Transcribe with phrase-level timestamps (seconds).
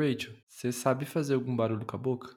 [0.00, 2.34] Rachel, você sabe fazer algum barulho com a boca?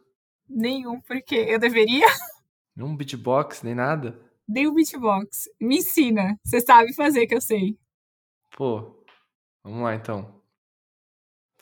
[0.50, 2.06] Nenhum, porque eu deveria.
[2.76, 4.20] Nenhum beatbox, nem nada?
[4.48, 5.44] Nem o beatbox.
[5.62, 6.38] Me ensina.
[6.44, 7.78] Você sabe fazer que eu sei.
[8.52, 9.04] Pô,
[9.64, 10.42] vamos lá então.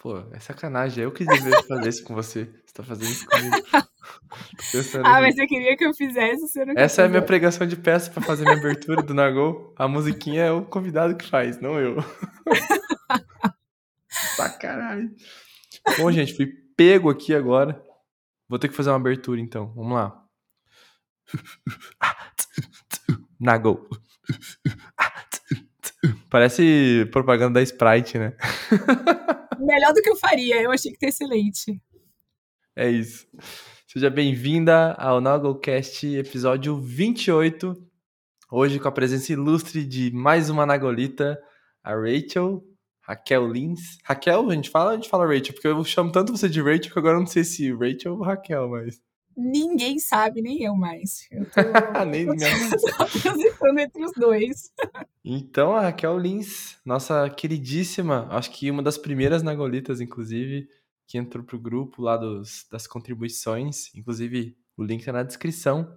[0.01, 1.03] Pô, é sacanagem.
[1.03, 2.45] Eu que deveria fazer isso com você.
[2.65, 3.55] Você tá fazendo isso comigo.
[5.05, 7.75] ah, mas você queria que eu fizesse, você não Essa é a minha pregação de
[7.75, 9.73] peça para fazer minha abertura do Nagol.
[9.77, 11.97] A musiquinha é o convidado que faz, não eu.
[14.09, 15.15] Sacanagem.
[15.97, 17.81] Bom, gente, fui pego aqui agora.
[18.47, 19.73] Vou ter que fazer uma abertura então.
[19.73, 20.23] Vamos lá.
[23.39, 23.87] Nagol.
[26.29, 28.35] Parece propaganda da Sprite, né?
[29.59, 30.61] Melhor do que eu faria.
[30.61, 31.81] Eu achei que tá excelente.
[32.75, 33.27] É isso.
[33.87, 37.75] Seja bem-vinda ao Nagolcast, episódio 28.
[38.49, 41.37] Hoje com a presença ilustre de mais uma Nagolita,
[41.83, 42.63] a Rachel,
[43.01, 43.97] Raquel Lins.
[44.03, 46.91] Raquel, a gente fala, a gente fala Rachel, porque eu chamo tanto você de Rachel
[46.91, 49.01] que agora eu não sei se Rachel ou Raquel, mas.
[49.35, 51.27] Ninguém sabe, nem eu mais.
[51.31, 51.61] Eu tô,
[52.05, 54.71] nem eu tô entre os dois.
[55.23, 60.67] Então, a Raquel Lins, nossa queridíssima, acho que uma das primeiras Nagolitas, inclusive,
[61.07, 63.93] que entrou pro grupo lá dos, das contribuições.
[63.95, 65.91] Inclusive, o link tá na descrição.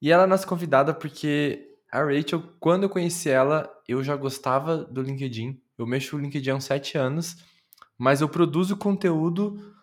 [0.00, 4.78] E ela é nossa convidada porque a Rachel, quando eu conheci ela, eu já gostava
[4.78, 5.60] do LinkedIn.
[5.78, 7.36] Eu mexo no LinkedIn há uns sete anos,
[7.98, 9.74] mas eu produzo conteúdo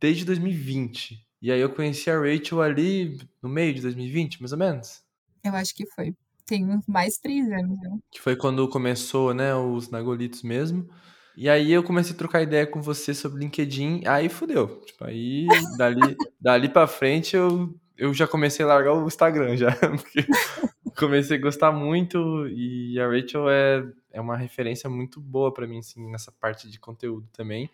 [0.00, 1.18] desde 2020.
[1.40, 5.02] E aí eu conheci a Rachel ali no meio de 2020, mais ou menos.
[5.44, 6.14] Eu acho que foi.
[6.46, 7.98] Tem mais três anos, né?
[8.10, 10.88] Que foi quando começou, né, os Nagolitos mesmo.
[11.36, 14.80] E aí eu comecei a trocar ideia com você sobre LinkedIn, aí fudeu.
[14.84, 16.00] Tipo, aí dali,
[16.40, 19.72] dali pra frente eu, eu já comecei a largar o Instagram já.
[19.80, 20.26] Porque
[20.96, 25.78] comecei a gostar muito e a Rachel é, é uma referência muito boa para mim,
[25.78, 27.70] assim, nessa parte de conteúdo também.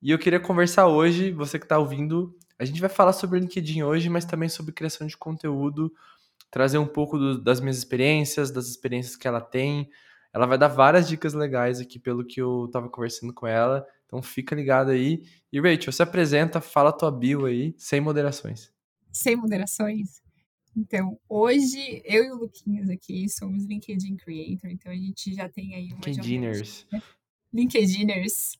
[0.00, 3.82] E eu queria conversar hoje, você que tá ouvindo, a gente vai falar sobre LinkedIn
[3.82, 5.92] hoje, mas também sobre criação de conteúdo,
[6.50, 9.90] trazer um pouco do, das minhas experiências, das experiências que ela tem,
[10.32, 13.86] ela vai dar várias dicas legais aqui, pelo que eu tava conversando com ela.
[14.06, 15.24] Então fica ligado aí.
[15.52, 18.72] E Rachel, se apresenta, fala tua bio aí, sem moderações.
[19.12, 20.22] Sem moderações?
[20.76, 25.74] Então, hoje, eu e o Luquinhas aqui somos LinkedIn Creator, então a gente já tem
[25.74, 26.00] aí uma...
[26.06, 26.86] LinkedIners.
[26.92, 27.02] Né?
[27.52, 28.58] LinkedIners.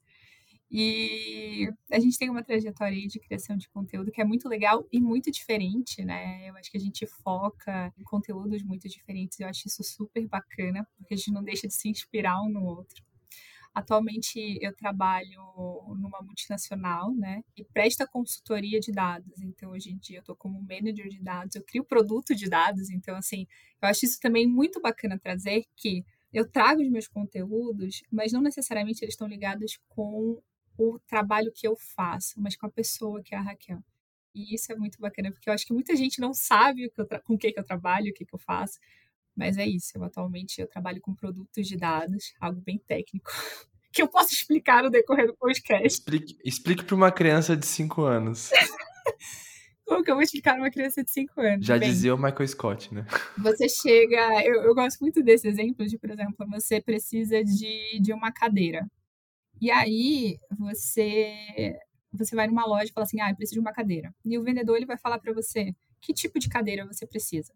[0.71, 5.01] E a gente tem uma trajetória de criação de conteúdo que é muito legal e
[5.01, 6.51] muito diferente, né?
[6.51, 9.41] Eu acho que a gente foca em conteúdos muito diferentes.
[9.41, 12.65] Eu acho isso super bacana, porque a gente não deixa de se inspirar um no
[12.65, 13.03] outro.
[13.79, 15.41] Atualmente eu trabalho
[15.97, 19.41] numa multinacional, né, e presta consultoria de dados.
[19.41, 22.91] Então hoje em dia eu estou como manager de dados, eu crio produto de dados.
[22.91, 23.47] Então assim,
[23.81, 28.41] eu acho isso também muito bacana trazer que eu trago os meus conteúdos, mas não
[28.43, 30.43] necessariamente eles estão ligados com
[30.77, 33.83] o trabalho que eu faço, mas com a pessoa que é a Raquel.
[34.35, 37.19] E isso é muito bacana, porque eu acho que muita gente não sabe o que
[37.21, 38.79] com o que, que eu trabalho, o que, que eu faço.
[39.39, 43.31] Mas é isso, eu atualmente eu trabalho com produtos de dados, algo bem técnico,
[43.93, 45.87] que eu posso explicar no decorrer do podcast.
[45.87, 48.51] Explique, explique para uma criança de 5 anos.
[49.87, 51.65] Como que eu vou explicar uma criança de 5 anos?
[51.65, 53.07] Já Bem, dizia o Michael Scott, né?
[53.39, 54.45] Você chega.
[54.45, 58.87] Eu, eu gosto muito desse exemplo de, por exemplo, você precisa de, de uma cadeira.
[59.61, 61.79] E aí você
[62.13, 64.13] você vai numa loja e fala assim: "Ah, eu preciso de uma cadeira".
[64.25, 67.55] E o vendedor ele vai falar para você: "Que tipo de cadeira você precisa?".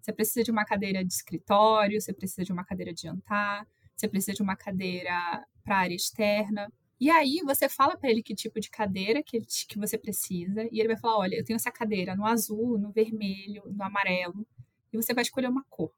[0.00, 4.08] Você precisa de uma cadeira de escritório, você precisa de uma cadeira de jantar, você
[4.08, 6.72] precisa de uma cadeira para área externa.
[6.98, 10.68] E aí você fala para ele que tipo de cadeira que, ele, que você precisa,
[10.70, 14.46] e ele vai falar: olha, eu tenho essa cadeira no azul, no vermelho, no amarelo,
[14.92, 15.92] e você vai escolher uma cor.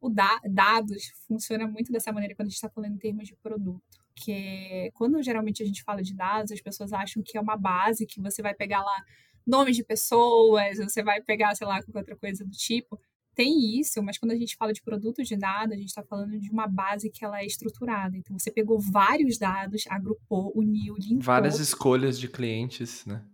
[0.00, 3.36] O da dados funciona muito dessa maneira quando a gente está falando em termos de
[3.36, 7.56] produto que quando geralmente a gente fala de dados, as pessoas acham que é uma
[7.56, 9.04] base que você vai pegar lá
[9.46, 12.98] nomes de pessoas, você vai pegar, sei lá, qualquer outra coisa do tipo.
[13.34, 16.38] Tem isso, mas quando a gente fala de produtos de dados, a gente está falando
[16.38, 18.16] de uma base que ela é estruturada.
[18.16, 21.22] Então, você pegou vários dados, agrupou, uniu, limpou.
[21.22, 23.24] Várias escolhas de clientes, né?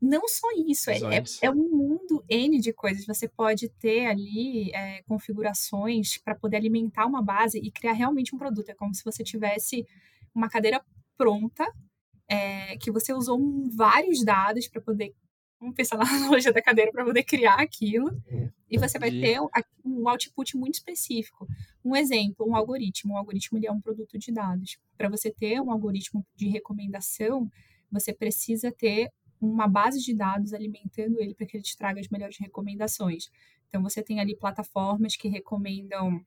[0.00, 3.04] Não só isso, é, é, é, um mundo N de coisas.
[3.04, 8.38] Você pode ter ali é, configurações para poder alimentar uma base e criar realmente um
[8.38, 8.70] produto.
[8.70, 9.86] É como se você tivesse
[10.34, 10.82] uma cadeira
[11.18, 11.70] pronta,
[12.26, 13.38] é, que você usou
[13.76, 15.14] vários dados para poder.
[15.60, 18.10] Vamos pensar na analogia da cadeira para poder criar aquilo.
[18.70, 19.38] E você vai ter
[19.84, 21.46] um output muito específico.
[21.84, 23.14] Um exemplo, um algoritmo.
[23.14, 24.78] Um algoritmo ele é um produto de dados.
[24.96, 27.50] Para você ter um algoritmo de recomendação,
[27.90, 32.08] você precisa ter uma base de dados alimentando ele para que ele te traga as
[32.08, 33.30] melhores recomendações.
[33.68, 36.24] Então, você tem ali plataformas que recomendam,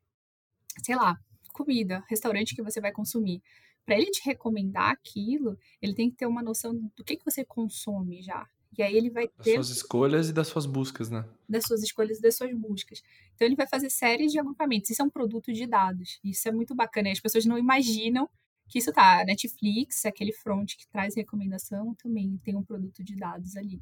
[0.84, 1.20] sei lá,
[1.54, 3.42] comida, restaurante que você vai consumir.
[3.86, 7.44] para ele te recomendar aquilo, ele tem que ter uma noção do que, que você
[7.44, 8.48] consome já.
[8.78, 11.26] E aí ele vai Das ter suas escolhas e das suas buscas, né?
[11.48, 13.02] das suas escolhas e das suas buscas.
[13.36, 14.90] Então ele vai fazer séries de agrupamentos.
[14.90, 16.20] Isso é um produto de dados.
[16.24, 17.12] Isso é muito bacana.
[17.12, 18.28] As pessoas não imaginam
[18.68, 19.24] que isso tá.
[19.26, 23.82] Netflix, aquele front que traz recomendação, também tem um produto de dados ali.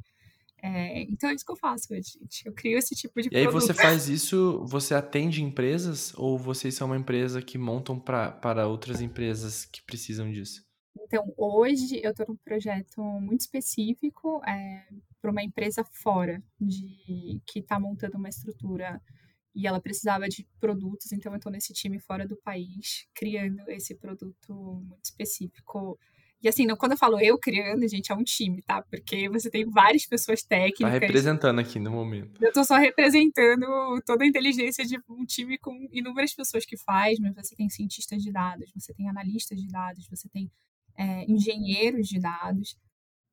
[0.63, 2.19] É, então é isso que eu faço gente.
[2.45, 3.61] Eu crio esse tipo de E aí produto.
[3.61, 8.67] você faz isso, você atende empresas ou vocês são uma empresa que montam pra, para
[8.67, 10.63] outras empresas que precisam disso?
[10.99, 14.85] Então, hoje eu estou num projeto muito específico é,
[15.21, 19.01] para uma empresa fora, de que está montando uma estrutura
[19.53, 23.95] e ela precisava de produtos, então eu estou nesse time fora do país, criando esse
[23.95, 25.99] produto muito específico.
[26.41, 28.81] E assim, não, quando eu falo eu criando, gente, é um time, tá?
[28.81, 30.93] Porque você tem várias pessoas Tá técnicas.
[30.93, 32.41] representando aqui no momento.
[32.41, 33.67] Eu estou só representando
[34.05, 38.23] toda a inteligência de um time com inúmeras pessoas que faz, mas você tem cientistas
[38.23, 40.49] de dados, você tem analistas de dados, você tem
[41.01, 42.77] é, engenheiros de dados.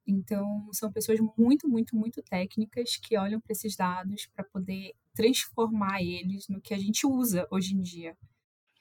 [0.06, 6.00] Então, são pessoas muito, muito, muito técnicas que olham para esses dados para poder transformar
[6.00, 8.16] eles no que a gente usa hoje em dia.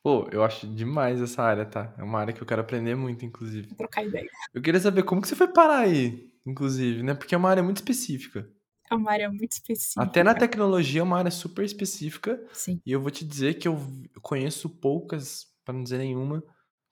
[0.02, 1.94] Pô, eu acho demais essa área, tá?
[1.98, 3.76] É uma área que eu quero aprender muito, inclusive.
[3.76, 4.30] Trocar ideia.
[4.54, 7.14] Eu queria saber como que você foi parar aí, inclusive, né?
[7.14, 8.50] Porque é uma área muito específica.
[8.90, 10.02] É uma área muito específica.
[10.02, 12.42] Até na tecnologia é uma área super específica.
[12.54, 12.80] Sim.
[12.86, 13.78] E eu vou te dizer que eu
[14.22, 16.42] conheço poucas, para não dizer nenhuma,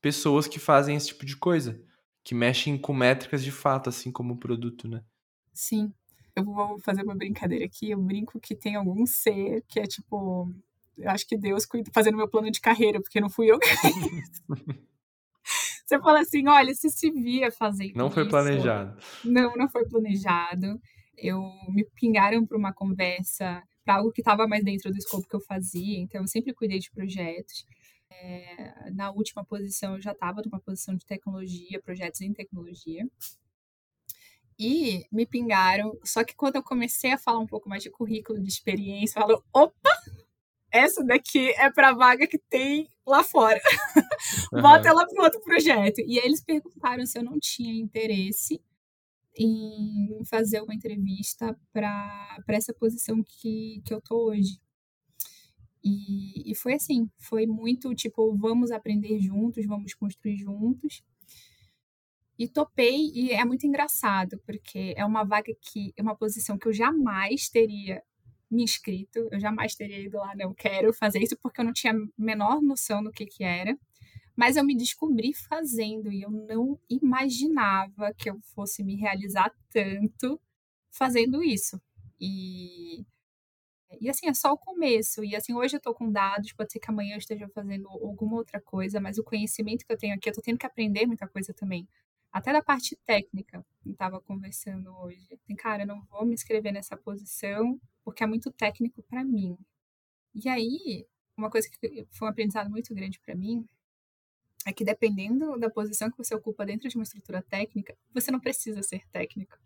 [0.06, 1.82] pessoas que fazem esse tipo de coisa.
[2.24, 5.04] Que mexem com métricas de fato, assim como o produto, né?
[5.52, 5.92] Sim.
[6.36, 7.90] Eu vou fazer uma brincadeira aqui.
[7.90, 10.54] Eu brinco que tem algum ser que é tipo.
[10.96, 13.68] Eu acho que Deus cuida fazendo meu plano de carreira, porque não fui eu que
[13.68, 14.44] fiz.
[15.84, 17.96] Você fala assim: olha, você se via fazendo.
[17.96, 18.30] Não foi isso.
[18.30, 19.00] planejado.
[19.24, 20.80] Não, não foi planejado.
[21.18, 25.36] Eu me pingaram para uma conversa, para algo que estava mais dentro do escopo que
[25.36, 26.00] eu fazia.
[26.00, 27.66] Então, eu sempre cuidei de projetos.
[28.10, 33.08] É, na última posição, eu já estava numa posição de tecnologia, projetos em tecnologia.
[34.58, 35.98] E me pingaram.
[36.04, 39.44] Só que quando eu comecei a falar um pouco mais de currículo, de experiência, falou:
[39.54, 39.92] opa!
[40.72, 43.62] Essa daqui é para a vaga que tem lá fora.
[44.52, 46.00] Bota ela para outro projeto.
[46.00, 48.62] E aí eles perguntaram se eu não tinha interesse
[49.38, 54.60] em fazer uma entrevista para essa posição que, que eu tô hoje.
[55.86, 61.04] E, e foi assim, foi muito tipo, vamos aprender juntos, vamos construir juntos.
[62.40, 66.68] E topei, e é muito engraçado, porque é uma vaga que, é uma posição que
[66.68, 68.04] eu jamais teria
[68.50, 71.94] me inscrito, eu jamais teria ido lá, não quero fazer isso, porque eu não tinha
[71.94, 73.78] a menor noção do que que era.
[74.36, 80.42] Mas eu me descobri fazendo e eu não imaginava que eu fosse me realizar tanto
[80.92, 81.80] fazendo isso.
[82.20, 83.06] E,
[84.02, 85.24] e assim, é só o começo.
[85.24, 88.38] E assim, hoje eu tô com dados, pode ser que amanhã eu esteja fazendo alguma
[88.38, 91.28] outra coisa, mas o conhecimento que eu tenho aqui, eu tô tendo que aprender muita
[91.28, 91.88] coisa também.
[92.32, 95.26] Até da parte técnica, eu estava conversando hoje.
[95.34, 99.58] Assim, cara, eu não vou me inscrever nessa posição porque é muito técnico para mim.
[100.36, 101.08] E aí,
[101.38, 103.66] uma coisa que foi um aprendizado muito grande para mim
[104.66, 108.40] é que dependendo da posição que você ocupa dentro de uma estrutura técnica, você não
[108.40, 109.58] precisa ser técnico.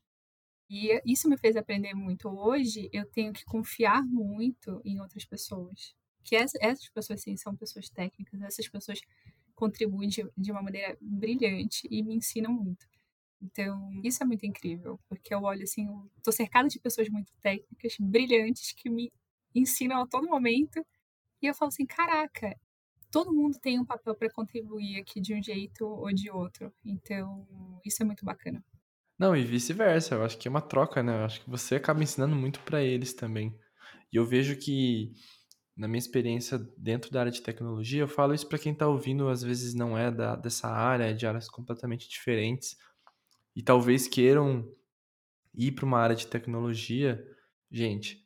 [0.70, 2.30] E isso me fez aprender muito.
[2.30, 5.96] Hoje, eu tenho que confiar muito em outras pessoas.
[6.24, 9.02] Que essas pessoas, sim, são pessoas técnicas, essas pessoas
[9.56, 12.88] contribuem de, de uma maneira brilhante e me ensinam muito.
[13.42, 15.88] Então, isso é muito incrível, porque eu olho assim,
[16.24, 19.12] tô cercada de pessoas muito técnicas, brilhantes, que me
[19.56, 20.86] ensinam a todo momento,
[21.42, 22.56] e eu falo assim, caraca,
[23.12, 26.74] todo mundo tem um papel para contribuir aqui de um jeito ou de outro.
[26.86, 27.48] Então,
[27.86, 28.64] isso é muito bacana.
[29.20, 30.16] Não, e vice-versa.
[30.16, 31.22] Eu acho que é uma troca, né?
[31.22, 33.54] Eu acho que você acaba ensinando muito para eles também.
[34.12, 35.12] E eu vejo que
[35.78, 39.30] na minha experiência dentro da área de tecnologia, eu falo isso para quem está ouvindo,
[39.30, 42.78] às vezes não é da, dessa área, é de áreas completamente diferentes
[43.56, 44.68] e talvez queiram
[45.56, 47.24] ir para uma área de tecnologia.
[47.72, 48.26] Gente,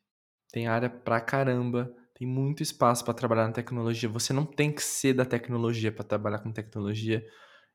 [0.52, 4.10] tem área pra caramba, tem muito espaço para trabalhar na tecnologia.
[4.10, 7.26] Você não tem que ser da tecnologia para trabalhar com tecnologia.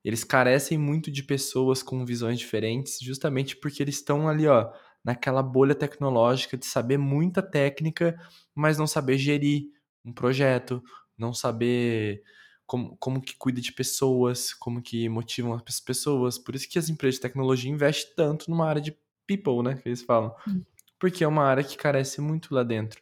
[0.05, 4.71] Eles carecem muito de pessoas com visões diferentes, justamente porque eles estão ali, ó,
[5.05, 8.19] naquela bolha tecnológica de saber muita técnica,
[8.55, 9.65] mas não saber gerir
[10.05, 10.83] um projeto,
[11.17, 12.23] não saber
[12.67, 16.39] como, como que cuida de pessoas, como que motivam as pessoas.
[16.39, 19.89] Por isso que as empresas de tecnologia investem tanto numa área de people, né, que
[19.89, 20.35] eles falam.
[20.47, 20.63] Hum.
[20.99, 23.01] Porque é uma área que carece muito lá dentro.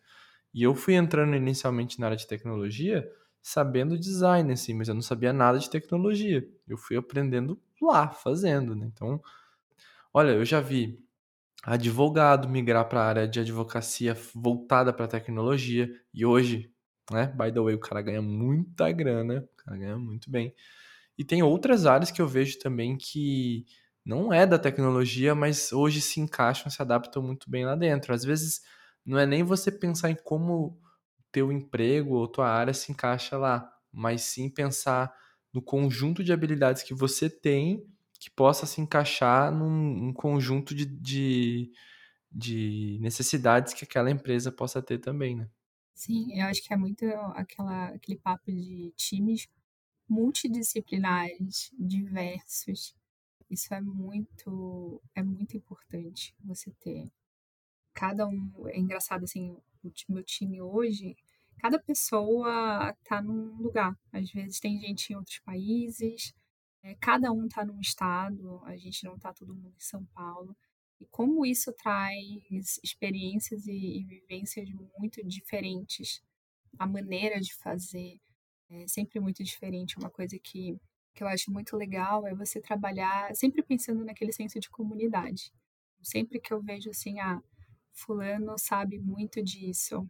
[0.55, 3.07] E eu fui entrando inicialmente na área de tecnologia
[3.47, 6.45] sabendo design, assim, mas eu não sabia nada de tecnologia.
[6.67, 8.91] Eu fui aprendendo lá, fazendo, né?
[8.93, 9.23] Então,
[10.13, 10.99] olha, eu já vi
[11.63, 16.73] advogado migrar para a área de advocacia voltada para tecnologia e hoje,
[17.09, 17.29] né?
[17.29, 20.53] By the way, o cara ganha muita grana, o cara ganha muito bem.
[21.17, 23.65] E tem outras áreas que eu vejo também que
[24.05, 28.13] não é da tecnologia, mas hoje se encaixam, se adaptam muito bem lá dentro.
[28.13, 28.63] Às vezes
[29.05, 30.81] não é nem você pensar em como
[31.33, 35.13] teu emprego ou tua área se encaixa lá, mas sim pensar
[35.53, 37.87] no conjunto de habilidades que você tem
[38.19, 41.73] que possa se encaixar num, conjunto de, de,
[42.31, 45.49] de necessidades que aquela empresa possa ter também, né?
[45.95, 49.49] Sim, eu acho que é muito aquela, aquele papo de times
[50.09, 52.95] multidisciplinares, diversos.
[53.51, 57.11] Isso é muito, é muito importante você ter.
[57.95, 59.57] Cada um, é engraçado assim,
[60.09, 61.17] meu time hoje,
[61.59, 63.97] cada pessoa tá num lugar.
[64.13, 66.35] Às vezes tem gente em outros países,
[66.83, 70.57] é, cada um tá num estado, a gente não tá todo mundo em São Paulo.
[71.01, 76.23] E como isso traz experiências e, e vivências muito diferentes.
[76.79, 78.21] A maneira de fazer
[78.71, 79.99] é sempre muito diferente.
[79.99, 80.79] Uma coisa que,
[81.15, 85.53] que eu acho muito legal é você trabalhar sempre pensando naquele senso de comunidade.
[86.03, 87.43] Sempre que eu vejo assim, ah,
[87.97, 90.09] fulano sabe muito disso,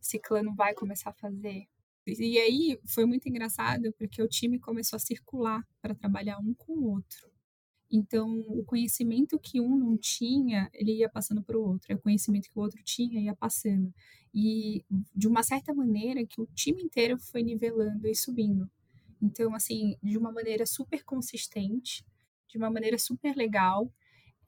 [0.00, 1.66] ciclano vai começar a fazer.
[2.06, 6.72] E aí foi muito engraçado porque o time começou a circular para trabalhar um com
[6.74, 7.30] o outro.
[7.90, 11.94] Então, o conhecimento que um não tinha, ele ia passando para o outro.
[11.94, 13.92] O conhecimento que o outro tinha ia passando.
[14.34, 18.70] E, de uma certa maneira, que o time inteiro foi nivelando e subindo.
[19.22, 22.04] Então, assim, de uma maneira super consistente,
[22.48, 23.90] de uma maneira super legal,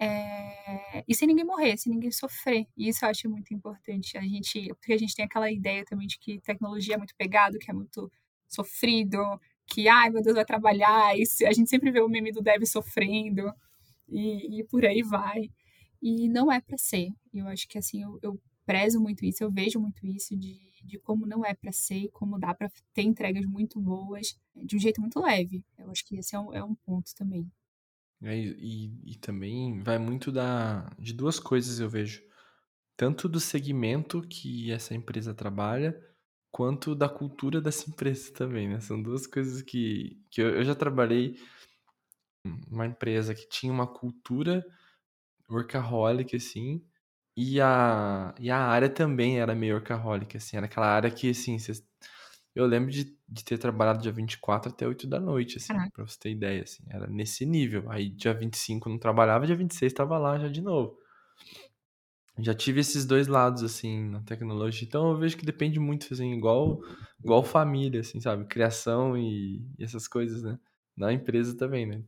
[0.00, 1.04] é...
[1.06, 2.66] e sem ninguém morrer, sem ninguém sofrer.
[2.76, 4.16] E isso eu acho muito importante.
[4.16, 7.58] A gente, porque a gente tem aquela ideia também de que tecnologia é muito pegado,
[7.58, 8.10] que é muito
[8.48, 9.18] sofrido,
[9.66, 12.64] que, ai meu Deus, vai trabalhar, e a gente sempre vê o meme do dev
[12.64, 13.52] sofrendo,
[14.08, 15.50] e, e por aí vai.
[16.00, 17.10] E não é para ser.
[17.34, 20.98] Eu acho que, assim, eu, eu, prezo muito isso, eu vejo muito isso de, de
[20.98, 25.00] como não é para ser como dá para ter entregas muito boas de um jeito
[25.00, 25.64] muito leve.
[25.78, 27.50] Eu acho que esse é um, é um ponto também.
[28.22, 32.22] É, e, e também vai muito da, de duas coisas, eu vejo.
[32.96, 35.98] Tanto do segmento que essa empresa trabalha,
[36.50, 38.80] quanto da cultura dessa empresa também, né?
[38.80, 41.36] São duas coisas que, que eu, eu já trabalhei
[42.70, 44.64] uma empresa que tinha uma cultura
[45.50, 46.84] workaholic, assim,
[47.36, 51.58] e a, e a área também era meio workaholic, assim, era aquela área que, assim,
[51.58, 51.86] cês,
[52.60, 55.90] eu lembro de, de ter trabalhado dia 24 até 8 da noite, assim, Caraca.
[55.92, 57.90] pra você ter ideia, assim, era nesse nível.
[57.90, 60.98] Aí dia 25 não trabalhava, dia 26 tava lá já de novo
[62.38, 64.86] já tive esses dois lados, assim, na tecnologia.
[64.86, 66.80] Então eu vejo que depende muito, assim, igual,
[67.22, 68.44] igual família, assim, sabe?
[68.46, 70.58] Criação e, e essas coisas, né?
[70.96, 72.04] Na empresa também, né?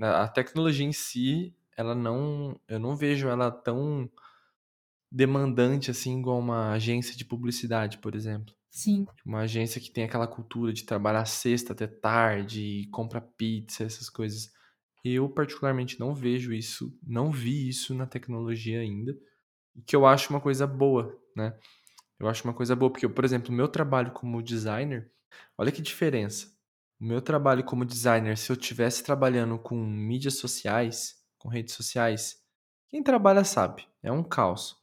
[0.00, 2.58] A tecnologia em si, ela não.
[2.68, 4.10] Eu não vejo ela tão
[5.10, 8.54] demandante, assim, igual uma agência de publicidade, por exemplo.
[8.72, 9.06] Sim.
[9.24, 14.50] Uma agência que tem aquela cultura de trabalhar sexta até tarde, compra pizza, essas coisas.
[15.04, 19.16] Eu, particularmente, não vejo isso, não vi isso na tecnologia ainda
[19.86, 21.58] que eu acho uma coisa boa, né?
[22.20, 25.12] Eu acho uma coisa boa, porque, por exemplo, o meu trabalho como designer,
[25.58, 26.48] olha que diferença.
[27.00, 32.42] O meu trabalho como designer, se eu tivesse trabalhando com mídias sociais, com redes sociais,
[32.90, 34.81] quem trabalha sabe, é um caos.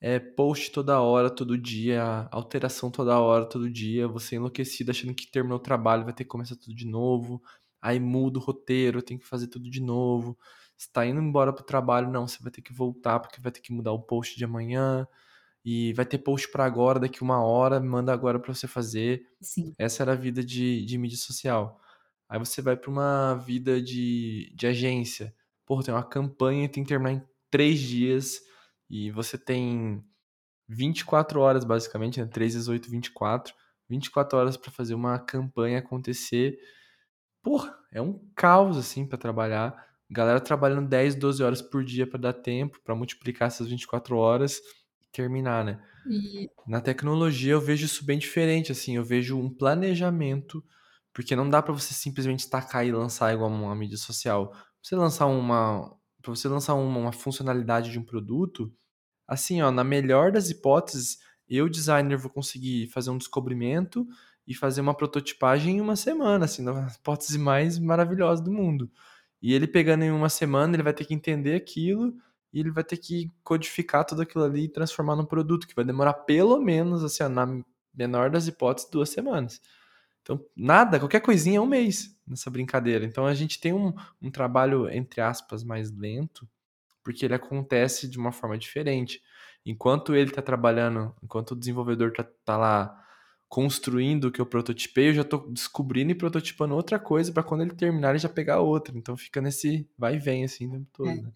[0.00, 5.30] É post toda hora, todo dia, alteração toda hora, todo dia, você enlouquecido achando que
[5.30, 7.42] terminou o trabalho, vai ter que começar tudo de novo,
[7.82, 10.38] aí muda o roteiro, tem que fazer tudo de novo
[10.78, 13.72] está indo embora pro trabalho, não, você vai ter que voltar porque vai ter que
[13.72, 15.06] mudar o post de amanhã
[15.64, 19.26] e vai ter post para agora, daqui uma hora, manda agora para você fazer.
[19.40, 19.74] Sim.
[19.76, 21.80] Essa era a vida de, de mídia social.
[22.28, 25.34] Aí você vai para uma vida de, de agência.
[25.66, 28.40] Pô, tem uma campanha tem que terminar em três dias
[28.88, 30.02] e você tem
[30.68, 32.26] 24 horas, basicamente, né?
[32.26, 33.54] 3 às 8, 24.
[33.88, 36.58] 24 horas para fazer uma campanha acontecer.
[37.42, 39.86] Porra, é um caos, assim, para trabalhar.
[40.10, 44.60] Galera trabalhando 10, 12 horas por dia para dar tempo, para multiplicar essas 24 horas
[45.02, 45.82] e terminar, né?
[46.06, 46.50] E...
[46.66, 50.64] Na tecnologia eu vejo isso bem diferente, assim, eu vejo um planejamento,
[51.12, 54.54] porque não dá para você simplesmente tacar e lançar igual uma mídia social.
[54.82, 55.94] Você lançar uma,
[56.28, 58.70] para você lançar uma, uma funcionalidade de um produto,
[59.26, 61.18] assim, ó, na melhor das hipóteses,
[61.48, 64.06] eu designer vou conseguir fazer um descobrimento
[64.46, 68.90] e fazer uma prototipagem em uma semana, assim, na hipótese mais maravilhosa do mundo.
[69.40, 72.14] E ele pegando em uma semana, ele vai ter que entender aquilo
[72.52, 75.84] e ele vai ter que codificar tudo aquilo ali e transformar num produto que vai
[75.84, 77.46] demorar pelo menos, assim, na
[77.94, 79.62] menor das hipóteses, duas semanas.
[80.28, 83.02] Então, nada, qualquer coisinha é um mês nessa brincadeira.
[83.06, 86.46] Então, a gente tem um, um trabalho, entre aspas, mais lento,
[87.02, 89.22] porque ele acontece de uma forma diferente.
[89.64, 93.04] Enquanto ele está trabalhando, enquanto o desenvolvedor está tá lá
[93.48, 97.62] construindo o que eu prototipei, eu já tô descobrindo e prototipando outra coisa para quando
[97.62, 98.96] ele terminar ele já pegar outra.
[98.98, 101.14] Então fica nesse vai e vem assim o tempo todo, É.
[101.14, 101.32] né?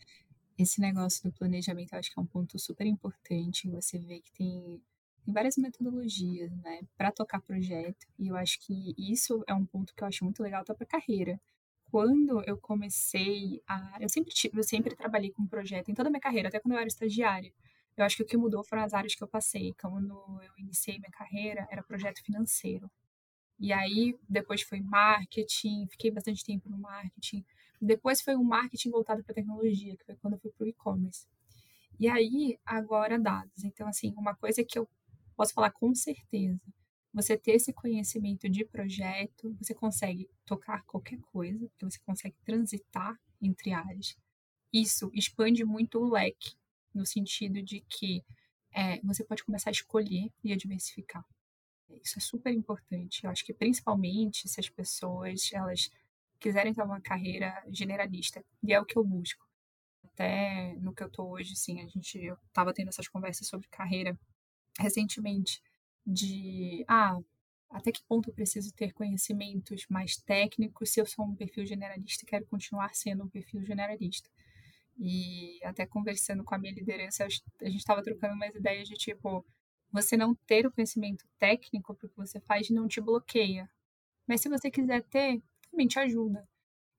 [0.58, 3.70] Esse negócio do planejamento eu acho que é um ponto super importante.
[3.70, 4.82] Você vê que tem
[5.26, 8.06] várias metodologias, né, para tocar projeto.
[8.18, 10.86] E eu acho que isso é um ponto que eu acho muito legal até para
[10.86, 11.40] carreira.
[11.90, 16.10] Quando eu comecei a, eu sempre tive, eu sempre trabalhei com projeto em toda a
[16.10, 17.52] minha carreira, até quando eu era estagiária.
[17.96, 19.74] Eu acho que o que mudou foram as áreas que eu passei.
[19.80, 20.08] Quando
[20.42, 22.90] eu iniciei minha carreira, era projeto financeiro.
[23.58, 27.44] E aí, depois foi marketing, fiquei bastante tempo no marketing.
[27.80, 31.26] Depois foi um marketing voltado para tecnologia, que foi quando eu fui para o e-commerce.
[32.00, 33.62] E aí, agora dados.
[33.64, 34.88] Então, assim, uma coisa que eu
[35.36, 36.60] posso falar com certeza,
[37.12, 43.72] você ter esse conhecimento de projeto, você consegue tocar qualquer coisa, você consegue transitar entre
[43.72, 44.16] áreas.
[44.72, 46.54] Isso expande muito o leque,
[46.94, 48.24] no sentido de que
[48.74, 51.24] é, você pode começar a escolher e a diversificar.
[52.02, 53.24] Isso é super importante.
[53.24, 55.90] Eu acho que principalmente se as pessoas elas
[56.40, 59.46] quiserem ter uma carreira generalista, e é o que eu busco.
[60.04, 63.68] Até no que eu tô hoje, assim, a gente eu tava tendo essas conversas sobre
[63.68, 64.18] carreira
[64.78, 65.62] recentemente
[66.06, 67.18] de ah,
[67.70, 72.24] até que ponto eu preciso ter conhecimentos mais técnicos se eu sou um perfil generalista
[72.24, 74.28] e quero continuar sendo um perfil generalista.
[74.98, 77.28] E até conversando com a minha liderança, a
[77.64, 79.44] gente estava trocando umas ideias de tipo,
[79.90, 83.68] você não ter o conhecimento técnico para o que você faz não te bloqueia.
[84.26, 86.46] Mas se você quiser ter, também te ajuda.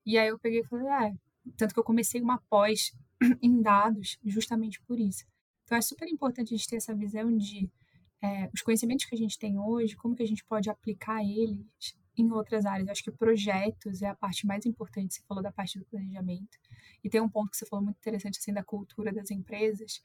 [0.04, 1.14] E aí eu peguei e falei, ah,
[1.56, 2.92] tanto que eu comecei uma pós
[3.40, 5.24] em dados justamente por isso.
[5.64, 7.70] Então é super importante a gente ter essa visão de
[8.22, 11.94] é, os conhecimentos que a gente tem hoje, como que a gente pode aplicar eles
[12.16, 12.86] em outras áreas.
[12.86, 15.14] Eu acho que projetos é a parte mais importante.
[15.14, 16.58] Você falou da parte do planejamento.
[17.02, 20.00] E tem um ponto que você falou muito interessante, assim, da cultura das empresas,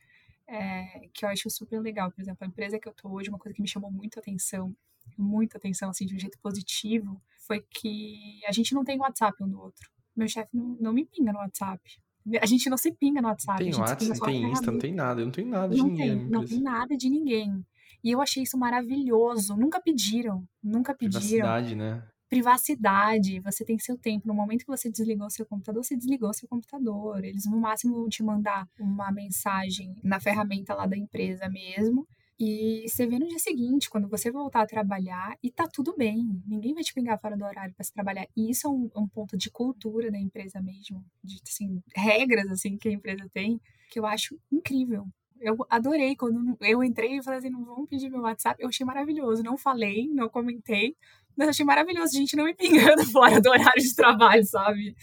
[0.47, 2.11] é, que eu acho super legal.
[2.11, 4.75] Por exemplo, a empresa que eu tô hoje, uma coisa que me chamou muito atenção,
[5.17, 9.47] muita atenção, assim, de um jeito positivo, foi que a gente não tem WhatsApp um
[9.47, 9.89] do outro.
[10.15, 12.01] Meu chefe não, não me pinga no WhatsApp.
[12.41, 13.63] A gente não se pinga no WhatsApp.
[13.63, 15.21] Tem WhatsApp, não tem Insta, não tem nada.
[15.21, 16.19] Eu não tenho nada não de ninguém.
[16.19, 17.65] Tem, não tem nada de ninguém.
[18.03, 19.55] E eu achei isso maravilhoso.
[19.55, 21.19] Nunca pediram, nunca pediram.
[21.21, 22.03] Privacidade, né?
[22.29, 23.39] Privacidade.
[23.41, 24.27] Você tem seu tempo.
[24.27, 27.23] No momento que você desligou seu computador, você desligou seu computador.
[27.23, 32.07] Eles no máximo vão te mandar uma mensagem na ferramenta lá da empresa mesmo.
[32.39, 36.41] E você vê no dia seguinte, quando você voltar a trabalhar, e tá tudo bem.
[36.47, 38.25] Ninguém vai te pingar fora do horário para se trabalhar.
[38.35, 42.77] E isso é um, um, ponto de cultura da empresa mesmo, de assim, regras assim
[42.77, 43.59] que a empresa tem,
[43.91, 45.05] que eu acho incrível.
[45.41, 48.61] Eu adorei quando eu entrei e falei assim, não vão pedir meu WhatsApp.
[48.61, 49.43] Eu achei maravilhoso.
[49.43, 50.95] Não falei, não comentei,
[51.35, 54.95] mas achei maravilhoso a gente não me pingando fora do horário de trabalho, sabe?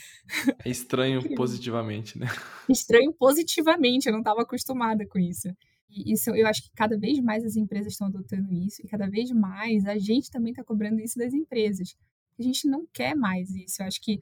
[0.64, 2.28] É estranho positivamente, né?
[2.68, 5.48] Estranho positivamente, eu não estava acostumada com isso.
[5.88, 9.08] E isso eu acho que cada vez mais as empresas estão adotando isso e cada
[9.08, 11.96] vez mais a gente também está cobrando isso das empresas.
[12.38, 13.82] A gente não quer mais isso.
[13.82, 14.20] Eu acho que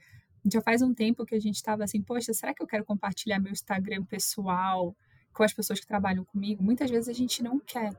[0.52, 3.38] já faz um tempo que a gente estava assim, poxa, será que eu quero compartilhar
[3.40, 4.94] meu Instagram pessoal
[5.32, 6.62] com as pessoas que trabalham comigo?
[6.62, 7.92] Muitas vezes a gente não quer.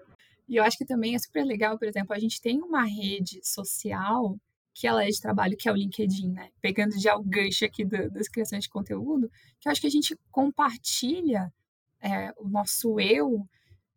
[0.48, 3.40] E eu acho que também é super legal, por exemplo, a gente tem uma rede
[3.44, 4.38] social
[4.76, 6.50] que ela é de trabalho, que é o LinkedIn, né?
[6.62, 9.92] Pegando já o gancho aqui do, das criações de conteúdo, que eu acho que a
[9.92, 11.52] gente compartilha
[12.06, 13.48] é, o nosso eu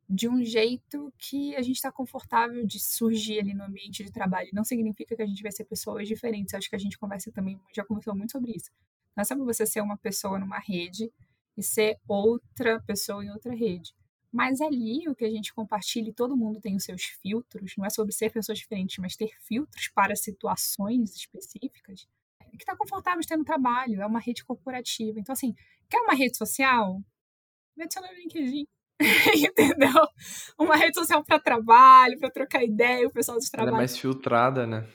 [0.09, 4.49] de um jeito que a gente está confortável de surgir ali no ambiente de trabalho.
[4.55, 6.55] Não significa que a gente vai ser pessoas diferentes.
[6.55, 8.71] Acho que a gente conversa também, já conversou muito sobre isso.
[9.15, 11.13] Não é sobre você ser uma pessoa numa rede
[11.55, 13.95] e ser outra pessoa em outra rede.
[14.33, 17.85] Mas ali o que a gente compartilha, e todo mundo tem os seus filtros, não
[17.85, 22.07] é sobre ser pessoas diferentes, mas ter filtros para situações específicas,
[22.51, 25.19] que está confortável de ter no trabalho, é uma rede corporativa.
[25.21, 25.55] Então, assim,
[25.89, 27.03] quer uma rede social?
[27.79, 28.67] Me adiciona no LinkedIn.
[29.49, 30.09] Entendeu?
[30.59, 33.73] Uma rede social para trabalho, para trocar ideia, o pessoal dos trabalhos.
[33.73, 34.89] Ela é mais filtrada, né?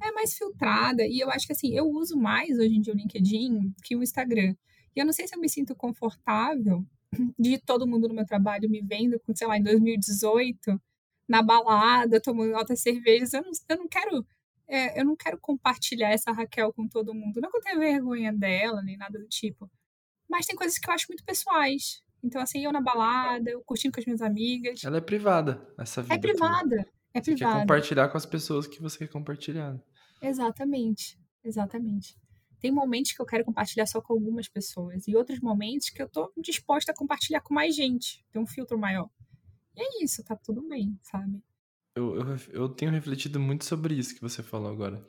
[0.00, 1.02] É mais filtrada.
[1.04, 4.02] E eu acho que assim, eu uso mais hoje em dia o LinkedIn que o
[4.04, 4.54] Instagram.
[4.94, 6.86] E eu não sei se eu me sinto confortável
[7.36, 10.80] de todo mundo no meu trabalho me vendo, com, sei lá, em 2018,
[11.28, 13.32] na balada, tomando altas cervejas.
[13.32, 14.24] Eu não, eu não quero.
[14.68, 17.40] É, eu não quero compartilhar essa Raquel com todo mundo.
[17.40, 19.68] Não que eu tenha vergonha dela, nem nada do tipo.
[20.28, 22.01] Mas tem coisas que eu acho muito pessoais.
[22.22, 24.84] Então, assim, eu na balada, eu curtindo com as minhas amigas.
[24.84, 26.14] Ela é privada, essa vida.
[26.14, 26.68] É privada.
[26.68, 26.86] Também.
[27.14, 27.54] É você privada.
[27.54, 29.78] quer compartilhar com as pessoas que você quer compartilhar.
[30.20, 31.18] Exatamente.
[31.44, 32.16] Exatamente.
[32.60, 36.08] Tem momentos que eu quero compartilhar só com algumas pessoas e outros momentos que eu
[36.08, 38.24] tô disposta a compartilhar com mais gente.
[38.30, 39.10] Tem um filtro maior.
[39.76, 41.42] E é isso, tá tudo bem, sabe?
[41.96, 45.04] Eu, eu, eu tenho refletido muito sobre isso que você falou agora.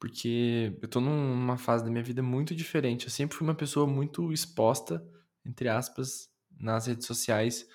[0.00, 3.04] Porque eu tô numa fase da minha vida muito diferente.
[3.04, 5.06] Eu sempre fui uma pessoa muito exposta,
[5.44, 7.66] entre aspas, nas redes sociais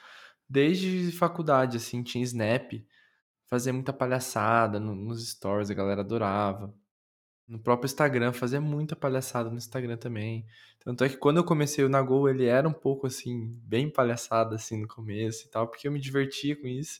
[0.49, 2.73] desde faculdade, assim, tinha Snap,
[3.47, 6.73] fazia muita palhaçada no, nos stories, a galera adorava.
[7.47, 10.45] No próprio Instagram, fazia muita palhaçada no Instagram também.
[10.79, 14.55] Tanto é que quando eu comecei o Nagol, ele era um pouco assim, bem palhaçada
[14.55, 16.99] assim no começo e tal, porque eu me divertia com isso.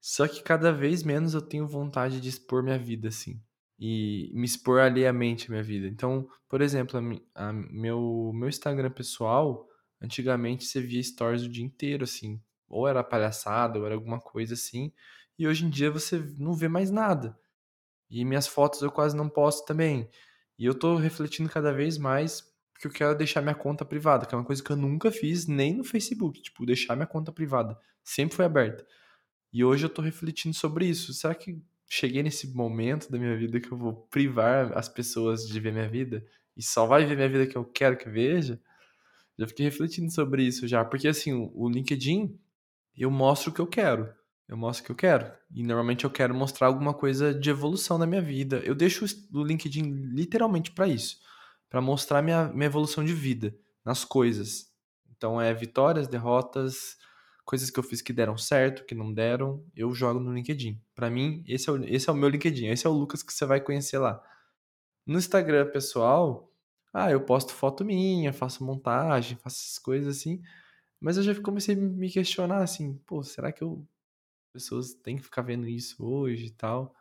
[0.00, 3.40] Só que cada vez menos eu tenho vontade de expor minha vida assim
[3.78, 5.86] e me expor alheiamente à minha vida.
[5.86, 6.98] Então, por exemplo,
[7.34, 9.69] a, a, meu meu Instagram pessoal,
[10.00, 14.54] antigamente você via stories o dia inteiro assim, ou era palhaçada, ou era alguma coisa
[14.54, 14.92] assim,
[15.38, 17.38] e hoje em dia você não vê mais nada.
[18.10, 20.10] E minhas fotos eu quase não posto também.
[20.58, 24.34] E eu tô refletindo cada vez mais porque eu quero deixar minha conta privada, que
[24.34, 27.78] é uma coisa que eu nunca fiz nem no Facebook, tipo, deixar minha conta privada.
[28.02, 28.86] Sempre foi aberta.
[29.52, 31.12] E hoje eu tô refletindo sobre isso.
[31.12, 35.60] Será que cheguei nesse momento da minha vida que eu vou privar as pessoas de
[35.60, 36.24] ver minha vida
[36.56, 38.58] e só vai ver minha vida que eu quero que veja?
[39.40, 42.38] Já fiquei refletindo sobre isso já, porque assim, o LinkedIn
[42.94, 44.12] eu mostro o que eu quero.
[44.46, 45.32] Eu mostro o que eu quero.
[45.50, 48.58] E normalmente eu quero mostrar alguma coisa de evolução na minha vida.
[48.58, 51.16] Eu deixo o LinkedIn literalmente para isso,
[51.70, 54.70] para mostrar minha, minha evolução de vida nas coisas.
[55.16, 56.98] Então é vitórias, derrotas,
[57.46, 60.78] coisas que eu fiz que deram certo, que não deram, eu jogo no LinkedIn.
[60.94, 63.32] Para mim, esse é, o, esse é o meu LinkedIn, esse é o Lucas que
[63.32, 64.22] você vai conhecer lá.
[65.06, 66.49] No Instagram pessoal,
[66.92, 70.42] ah, eu posto foto minha, faço montagem, faço essas coisas assim.
[71.00, 73.86] Mas eu já comecei a me questionar assim, pô, será que eu
[74.52, 76.94] pessoas têm que ficar vendo isso hoje e tal.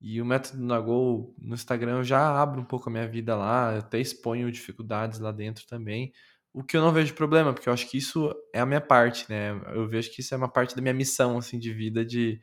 [0.00, 3.72] E o método Nagol no Instagram eu já abro um pouco a minha vida lá,
[3.72, 6.12] eu até exponho dificuldades lá dentro também.
[6.52, 9.28] O que eu não vejo problema, porque eu acho que isso é a minha parte,
[9.28, 9.50] né?
[9.74, 12.40] Eu vejo que isso é uma parte da minha missão assim de vida de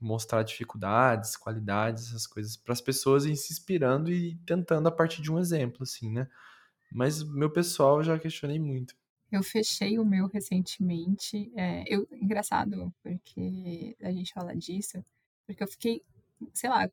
[0.00, 5.22] mostrar dificuldades, qualidades, essas coisas para as pessoas e se inspirando e tentando a partir
[5.22, 6.28] de um exemplo assim, né?
[6.90, 8.96] Mas meu pessoal já questionei muito.
[9.30, 11.52] Eu fechei o meu recentemente.
[11.54, 15.04] É, eu, engraçado, porque a gente fala disso,
[15.46, 16.02] porque eu fiquei,
[16.54, 16.90] sei lá,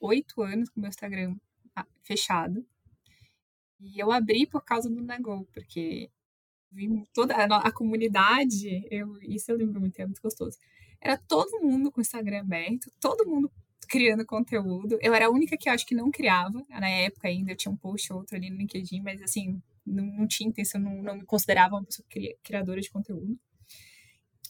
[0.00, 1.36] oito anos com o meu Instagram
[1.74, 2.64] ah, fechado.
[3.80, 6.10] E eu abri por causa do Negol, porque
[6.70, 10.58] vi toda a, a, comunidade, eu, isso eu lembro muito, é muito gostoso.
[11.00, 13.50] Era todo mundo com o Instagram aberto, todo mundo
[13.88, 14.98] criando conteúdo.
[15.00, 17.72] Eu era a única que eu acho que não criava, na época ainda, eu tinha
[17.72, 21.16] um post ou outro ali no LinkedIn, mas assim, não, não tinha intenção, não, não
[21.16, 22.06] me considerava uma pessoa
[22.42, 23.38] criadora de conteúdo.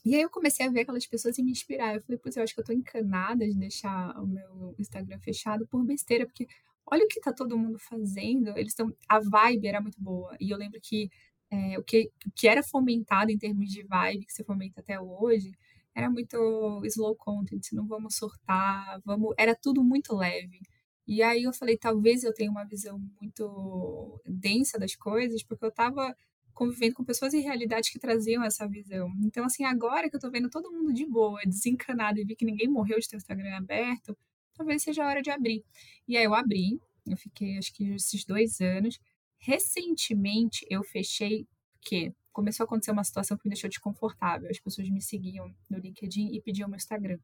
[0.04, 1.94] E aí eu comecei a ver aquelas pessoas e me inspirar.
[1.94, 5.66] Eu falei, putz, eu acho que eu tô encanada de deixar o meu Instagram fechado
[5.66, 6.46] por besteira, porque
[6.86, 8.56] olha o que tá todo mundo fazendo.
[8.56, 8.90] Eles estão.
[9.08, 10.36] A vibe era muito boa.
[10.40, 11.10] E eu lembro que
[11.50, 15.52] é, o que, que era fomentado em termos de vibe, que se fomenta até hoje,
[15.94, 19.34] era muito slow content, não vamos surtar, vamos.
[19.38, 20.60] Era tudo muito leve.
[21.06, 25.70] E aí eu falei, talvez eu tenha uma visão muito densa das coisas, porque eu
[25.70, 26.14] estava
[26.52, 29.10] convivendo com pessoas em realidade que traziam essa visão.
[29.24, 32.44] Então, assim, agora que eu tô vendo todo mundo de boa, desencanado, e vi que
[32.44, 34.16] ninguém morreu de ter o Instagram aberto,
[34.54, 35.64] talvez seja a hora de abrir.
[36.06, 38.98] E aí eu abri, eu fiquei acho que esses dois anos.
[39.38, 44.48] Recentemente eu fechei, porque começou a acontecer uma situação que me deixou desconfortável.
[44.48, 47.18] As pessoas me seguiam no LinkedIn e pediam meu Instagram.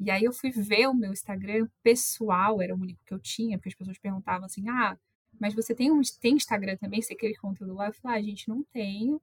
[0.00, 3.58] E aí eu fui ver o meu Instagram pessoal, era o único que eu tinha,
[3.58, 4.96] porque as pessoas perguntavam assim: ah,
[5.38, 7.02] mas você tem, um, tem Instagram também?
[7.02, 7.88] Você cria conteúdo lá?
[7.88, 9.20] Eu falei: ah, gente, não tenho.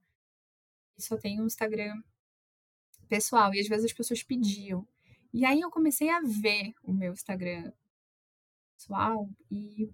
[0.96, 2.00] Só tenho um Instagram
[3.08, 3.52] pessoal.
[3.52, 4.86] E às vezes as pessoas pediam.
[5.34, 7.72] E aí eu comecei a ver o meu Instagram
[8.76, 9.90] pessoal e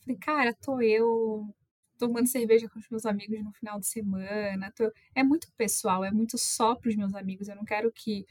[0.00, 1.54] falei, cara, tô eu
[2.02, 4.72] tomando cerveja com os meus amigos no final de semana.
[4.72, 4.92] Tô...
[5.14, 7.46] É muito pessoal, é muito só para os meus amigos.
[7.46, 8.26] Eu não quero que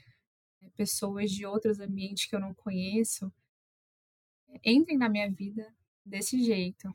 [0.76, 3.32] pessoas de outros ambientes que eu não conheço
[4.66, 5.74] entrem na minha vida
[6.06, 6.94] desse jeito.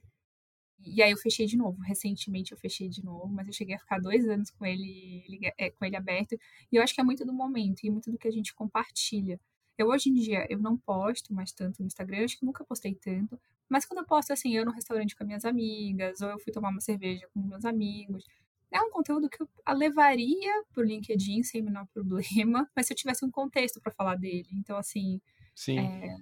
[0.85, 1.81] E aí eu fechei de novo.
[1.81, 5.25] Recentemente eu fechei de novo, mas eu cheguei a ficar dois anos com ele,
[5.57, 6.39] é, com ele aberto.
[6.71, 9.41] E eu acho que é muito do momento e muito do que a gente compartilha.
[9.79, 12.95] Eu hoje em dia eu não posto mais tanto no Instagram, acho que nunca postei
[12.95, 13.41] tanto.
[13.69, 16.71] Mas quando eu posto assim, eu no restaurante com minhas amigas, ou eu fui tomar
[16.71, 18.25] uma cerveja com meus amigos,
[18.71, 23.25] é um conteúdo que eu levaria pro LinkedIn sem menor problema, mas se eu tivesse
[23.25, 24.49] um contexto para falar dele.
[24.53, 25.21] Então, assim.
[25.55, 25.79] Sim.
[25.79, 26.17] É...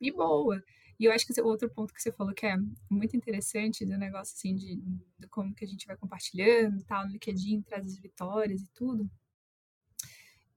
[0.00, 0.62] E boa.
[0.98, 2.56] E eu acho que outro ponto que você falou que é
[2.90, 4.76] muito interessante do negócio, assim, de,
[5.18, 9.10] de como que a gente vai compartilhando tal, no LinkedIn, traz as vitórias e tudo.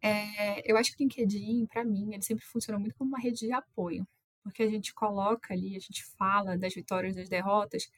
[0.01, 3.39] É, eu acho que o LinkedIn, para mim, ele sempre funciona muito como uma rede
[3.39, 4.07] de apoio.
[4.45, 7.91] Porque a gente coloca ali, a gente fala das vitórias, das derrotas,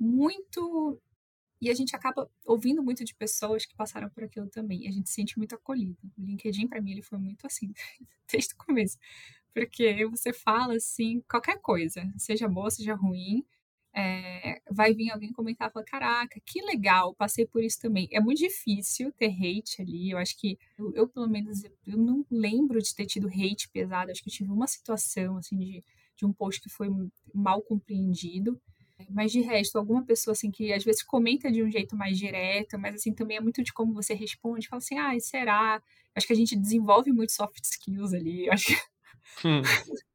[0.00, 0.98] muito
[1.60, 4.84] e a gente acaba ouvindo muito de pessoas que passaram por aquilo também.
[4.84, 5.98] E a gente se sente muito acolhido.
[6.16, 7.72] O LinkedIn, para mim, ele foi muito assim,
[8.30, 8.98] desde o começo.
[9.54, 13.44] Porque você fala, assim, qualquer coisa, seja boa, seja ruim,
[13.96, 18.06] é, vai vir alguém comentar e falar: Caraca, que legal, passei por isso também.
[18.12, 20.10] É muito difícil ter hate ali.
[20.10, 24.10] Eu acho que eu, eu, pelo menos, eu não lembro de ter tido hate pesado.
[24.10, 25.82] Acho que eu tive uma situação assim de,
[26.14, 26.88] de um post que foi
[27.32, 28.60] mal compreendido.
[29.10, 32.78] Mas de resto, alguma pessoa assim que às vezes comenta de um jeito mais direto,
[32.78, 35.82] mas assim também é muito de como você responde, fala assim, ah, será?
[36.14, 38.48] Acho que a gente desenvolve muito soft skills ali.
[38.48, 39.60] Acho que hum.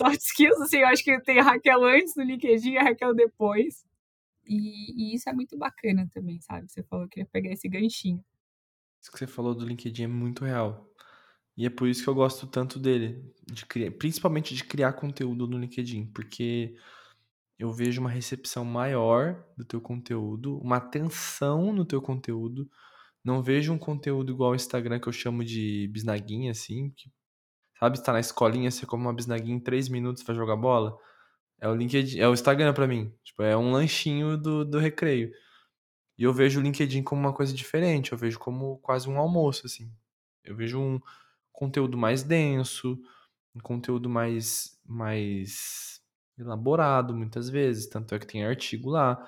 [0.00, 3.14] soft skills, assim, eu acho que tem a Raquel antes no LinkedIn e a Raquel
[3.14, 3.84] depois.
[4.46, 6.70] E, e, isso é muito bacana também, sabe?
[6.70, 8.24] Você falou que ia pegar esse ganchinho.
[9.00, 10.90] Isso que você falou do LinkedIn é muito real.
[11.56, 15.46] E é por isso que eu gosto tanto dele, de criar, principalmente de criar conteúdo
[15.46, 16.74] no LinkedIn, porque
[17.58, 22.70] eu vejo uma recepção maior do teu conteúdo, uma atenção no teu conteúdo.
[23.22, 27.10] Não vejo um conteúdo igual ao Instagram que eu chamo de bisnaguinha, assim, que,
[27.80, 30.96] sabe, está na escolinha, você come uma bisnaguinha em três minutos vai jogar bola.
[31.58, 33.12] É o LinkedIn, é o Instagram para mim.
[33.24, 35.32] Tipo, é um lanchinho do, do recreio.
[36.18, 39.66] E eu vejo o LinkedIn como uma coisa diferente, eu vejo como quase um almoço,
[39.66, 39.90] assim.
[40.44, 41.00] Eu vejo um
[41.52, 43.00] conteúdo mais denso,
[43.54, 46.00] um conteúdo mais, mais
[46.38, 49.18] elaborado muitas vezes, tanto é que tem artigo lá.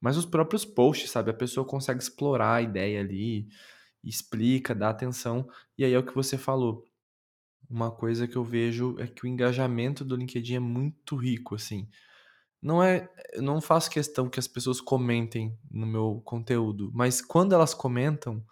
[0.00, 1.30] Mas os próprios posts, sabe?
[1.30, 3.48] A pessoa consegue explorar a ideia ali,
[4.04, 5.48] explica, dá atenção.
[5.76, 6.84] E aí é o que você falou.
[7.70, 11.88] Uma coisa que eu vejo é que o engajamento do LinkedIn é muito rico, assim.
[12.60, 17.54] Não é, eu não faço questão que as pessoas comentem no meu conteúdo, mas quando
[17.54, 18.44] elas comentam,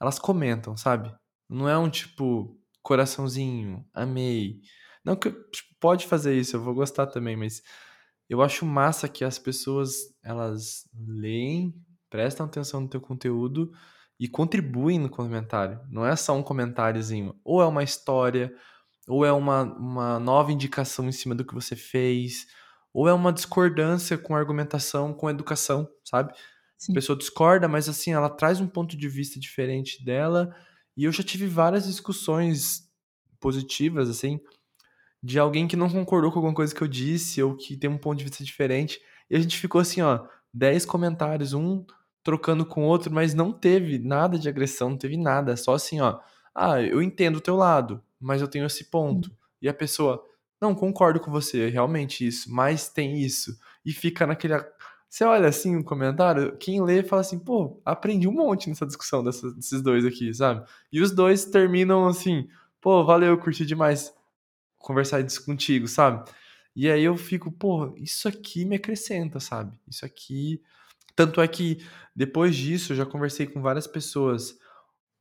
[0.00, 1.12] elas comentam, sabe?
[1.48, 4.60] Não é um tipo coraçãozinho, amei,
[5.04, 7.62] não que tipo, pode fazer isso, eu vou gostar também, mas
[8.28, 11.74] eu acho massa que as pessoas elas leem,
[12.08, 13.72] prestam atenção no teu conteúdo
[14.20, 15.80] e contribuem no comentário.
[15.88, 18.54] Não é só um comentáriozinho, ou é uma história,
[19.08, 22.46] ou é uma, uma nova indicação em cima do que você fez,
[22.92, 26.34] ou é uma discordância com argumentação, com educação, sabe?
[26.76, 26.92] Sim.
[26.92, 30.54] A pessoa discorda, mas assim, ela traz um ponto de vista diferente dela.
[30.94, 32.82] E eu já tive várias discussões
[33.40, 34.38] positivas, assim,
[35.22, 37.96] de alguém que não concordou com alguma coisa que eu disse ou que tem um
[37.96, 39.00] ponto de vista diferente.
[39.30, 41.86] E a gente ficou assim, ó, 10 comentários, um
[42.22, 45.56] trocando com o outro, mas não teve nada de agressão, não teve nada.
[45.56, 46.20] Só assim, ó,
[46.54, 49.30] ah, eu entendo o teu lado, mas eu tenho esse ponto.
[49.62, 50.24] E a pessoa,
[50.60, 53.58] não, concordo com você, é realmente isso, mas tem isso.
[53.84, 54.54] E fica naquele.
[55.08, 59.24] Você olha assim o comentário, quem lê fala assim, pô, aprendi um monte nessa discussão
[59.24, 60.64] dessa, desses dois aqui, sabe?
[60.92, 62.48] E os dois terminam assim,
[62.80, 64.14] pô, valeu, curti demais
[64.78, 66.30] conversar isso contigo, sabe?
[66.74, 69.78] E aí eu fico, pô, isso aqui me acrescenta, sabe?
[69.88, 70.62] Isso aqui.
[71.20, 71.84] Tanto é que
[72.16, 74.58] depois disso eu já conversei com várias pessoas.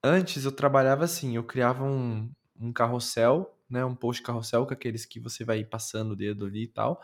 [0.01, 3.83] Antes eu trabalhava assim, eu criava um, um carrossel, né?
[3.83, 7.01] Um post carrossel, com aqueles que você vai passando o dedo ali e tal.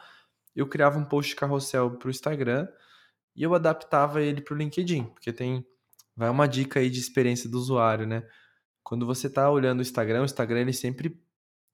[0.56, 2.70] Eu criava um post carrossel pro Instagram
[3.36, 5.66] e eu adaptava ele pro LinkedIn, porque tem.
[6.16, 8.24] Vai uma dica aí de experiência do usuário, né?
[8.82, 11.22] Quando você tá olhando o Instagram, o Instagram ele sempre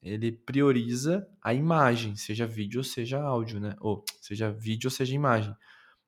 [0.02, 3.76] ele prioriza a imagem, seja vídeo ou seja áudio, né?
[3.78, 5.54] Ou seja vídeo ou seja imagem.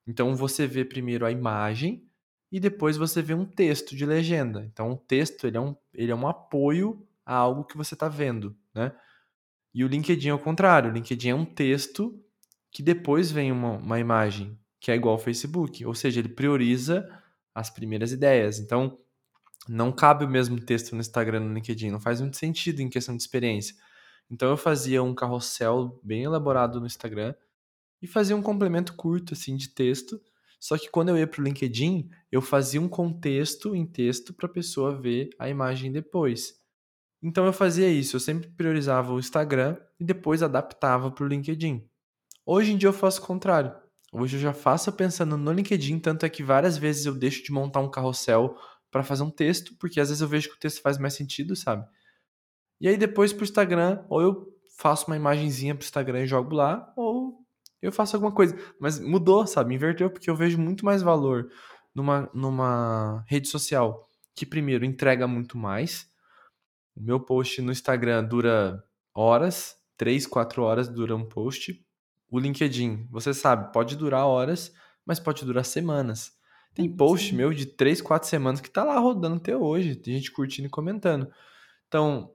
[0.07, 2.07] Então você vê primeiro a imagem
[2.51, 4.65] e depois você vê um texto de legenda.
[4.65, 8.09] Então o texto ele é um, ele é um apoio a algo que você está
[8.09, 8.93] vendo, né?
[9.75, 10.91] E o LinkedIn é o contrário.
[10.91, 12.23] O LinkedIn é um texto
[12.71, 15.85] que depois vem uma, uma imagem, que é igual ao Facebook.
[15.85, 17.09] Ou seja, ele prioriza
[17.53, 18.61] as primeiras ideias.
[18.61, 18.99] Então,
[19.69, 23.17] não cabe o mesmo texto no Instagram no LinkedIn, não faz muito sentido em questão
[23.17, 23.75] de experiência.
[24.31, 27.35] Então eu fazia um carrossel bem elaborado no Instagram
[28.05, 30.21] e fazia um complemento curto assim de texto.
[30.61, 34.47] Só que quando eu ia para o LinkedIn, eu fazia um contexto em texto para
[34.47, 36.55] a pessoa ver a imagem depois.
[37.23, 41.89] Então eu fazia isso, eu sempre priorizava o Instagram e depois adaptava para o LinkedIn.
[42.45, 43.75] Hoje em dia eu faço o contrário.
[44.13, 47.51] Hoje eu já faço pensando no LinkedIn, tanto é que várias vezes eu deixo de
[47.53, 48.55] montar um carrossel
[48.91, 51.57] para fazer um texto, porque às vezes eu vejo que o texto faz mais sentido,
[51.57, 51.87] sabe?
[52.79, 56.93] E aí depois pro Instagram, ou eu faço uma imagenzinha pro Instagram e jogo lá,
[56.97, 57.24] ou
[57.85, 58.57] eu faço alguma coisa.
[58.81, 59.75] Mas mudou, sabe?
[59.75, 61.51] Inverteu, porque eu vejo muito mais valor
[61.95, 66.09] numa, numa rede social que, primeiro, entrega muito mais.
[66.97, 68.83] O meu post no Instagram dura
[69.15, 71.85] horas, 3, 4 horas dura um post.
[72.31, 74.73] O LinkedIn, você sabe, pode durar horas,
[75.05, 76.33] mas pode durar semanas.
[76.75, 77.37] Tem post Sim.
[77.37, 80.71] meu de 3, 4 semanas que tá lá rodando até hoje, tem gente curtindo e
[80.71, 81.31] comentando.
[81.87, 82.33] Então,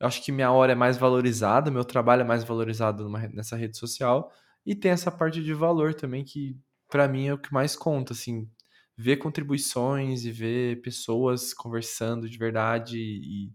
[0.00, 3.56] eu acho que minha hora é mais valorizada, meu trabalho é mais valorizado numa, nessa
[3.56, 4.32] rede social.
[4.66, 6.58] E tem essa parte de valor também que,
[6.90, 8.50] para mim, é o que mais conta, assim.
[8.98, 13.52] Ver contribuições e ver pessoas conversando de verdade e,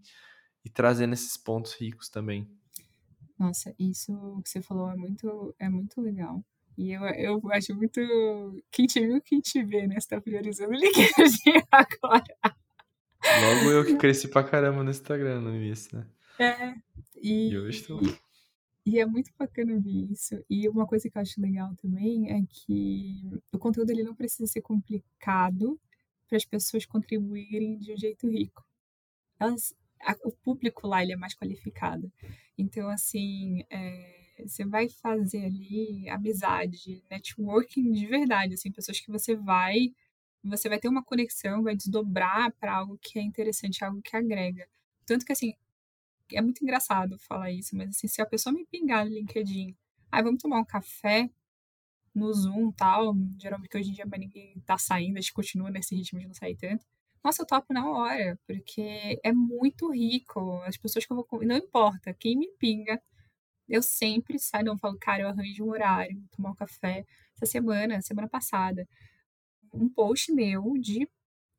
[0.63, 2.47] e trazendo esses pontos ricos também.
[3.37, 6.43] Nossa, isso que você falou é muito, é muito legal.
[6.77, 7.99] E eu, eu acho muito.
[8.71, 9.99] Quem te viu, quem te vê, né?
[9.99, 12.37] Você tá priorizando o LinkedIn agora.
[13.23, 16.07] Logo eu que cresci pra caramba no Instagram no início, né?
[16.39, 16.73] É.
[17.21, 17.99] E, E hoje tô.
[17.99, 18.17] e
[18.99, 20.43] é muito bacana ver isso.
[20.49, 24.47] E uma coisa que eu acho legal também é que o conteúdo ele não precisa
[24.47, 25.79] ser complicado
[26.27, 28.63] para as pessoas contribuírem de um jeito rico.
[29.39, 32.11] Elas, a- o público lá ele é mais qualificado.
[32.57, 39.35] Então, assim, é, você vai fazer ali amizade, networking de verdade, assim, pessoas que você
[39.35, 39.93] vai,
[40.43, 44.67] você vai ter uma conexão, vai desdobrar para algo que é interessante, algo que agrega.
[45.05, 45.53] Tanto que, assim,
[46.33, 49.75] é muito engraçado falar isso, mas assim, se a pessoa me pingar no LinkedIn,
[50.11, 51.29] ah, vamos tomar um café
[52.13, 56.19] no Zoom tal, geralmente hoje em dia ninguém tá saindo, a gente continua nesse ritmo
[56.19, 56.85] de não sair tanto.
[57.23, 60.61] Nossa, eu topo na hora, porque é muito rico.
[60.63, 61.27] As pessoas que eu vou.
[61.45, 63.01] Não importa, quem me pinga,
[63.69, 67.05] eu sempre saio, não falo, cara, eu arranjo um horário, vou tomar um café.
[67.35, 68.87] Essa semana, semana passada,
[69.73, 71.07] um post meu de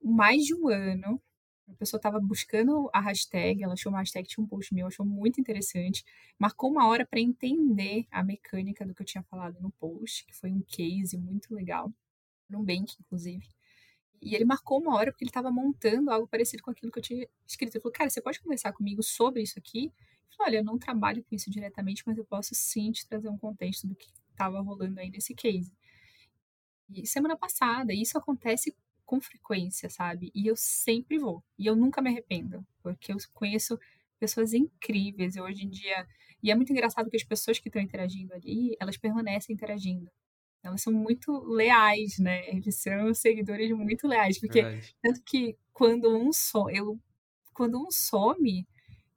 [0.02, 1.22] mais de um ano.
[1.68, 5.06] A pessoa estava buscando a hashtag, ela achou uma hashtag, tinha um post meu, achou
[5.06, 6.04] muito interessante.
[6.38, 10.34] Marcou uma hora para entender a mecânica do que eu tinha falado no post, que
[10.34, 11.92] foi um case muito legal,
[12.48, 13.46] num bank, inclusive.
[14.20, 17.02] E ele marcou uma hora porque ele estava montando algo parecido com aquilo que eu
[17.02, 17.74] tinha escrito.
[17.74, 19.86] Ele falou, cara, você pode conversar comigo sobre isso aqui?
[19.86, 23.28] Eu falei, olha, eu não trabalho com isso diretamente, mas eu posso sim te trazer
[23.28, 25.72] um contexto do que estava rolando aí nesse case.
[26.88, 28.76] E semana passada, isso acontece
[29.12, 30.32] com frequência, sabe?
[30.34, 31.44] E eu sempre vou.
[31.58, 33.78] E eu nunca me arrependo, porque eu conheço
[34.18, 35.36] pessoas incríveis.
[35.36, 36.06] E hoje em dia.
[36.42, 40.10] E é muito engraçado que as pessoas que estão interagindo ali, elas permanecem interagindo.
[40.62, 42.48] Elas são muito leais, né?
[42.48, 44.40] Eles são seguidores muito leais.
[44.40, 44.96] Porque, Verdade.
[45.02, 46.98] tanto que quando um some, eu,
[47.52, 48.66] quando um some,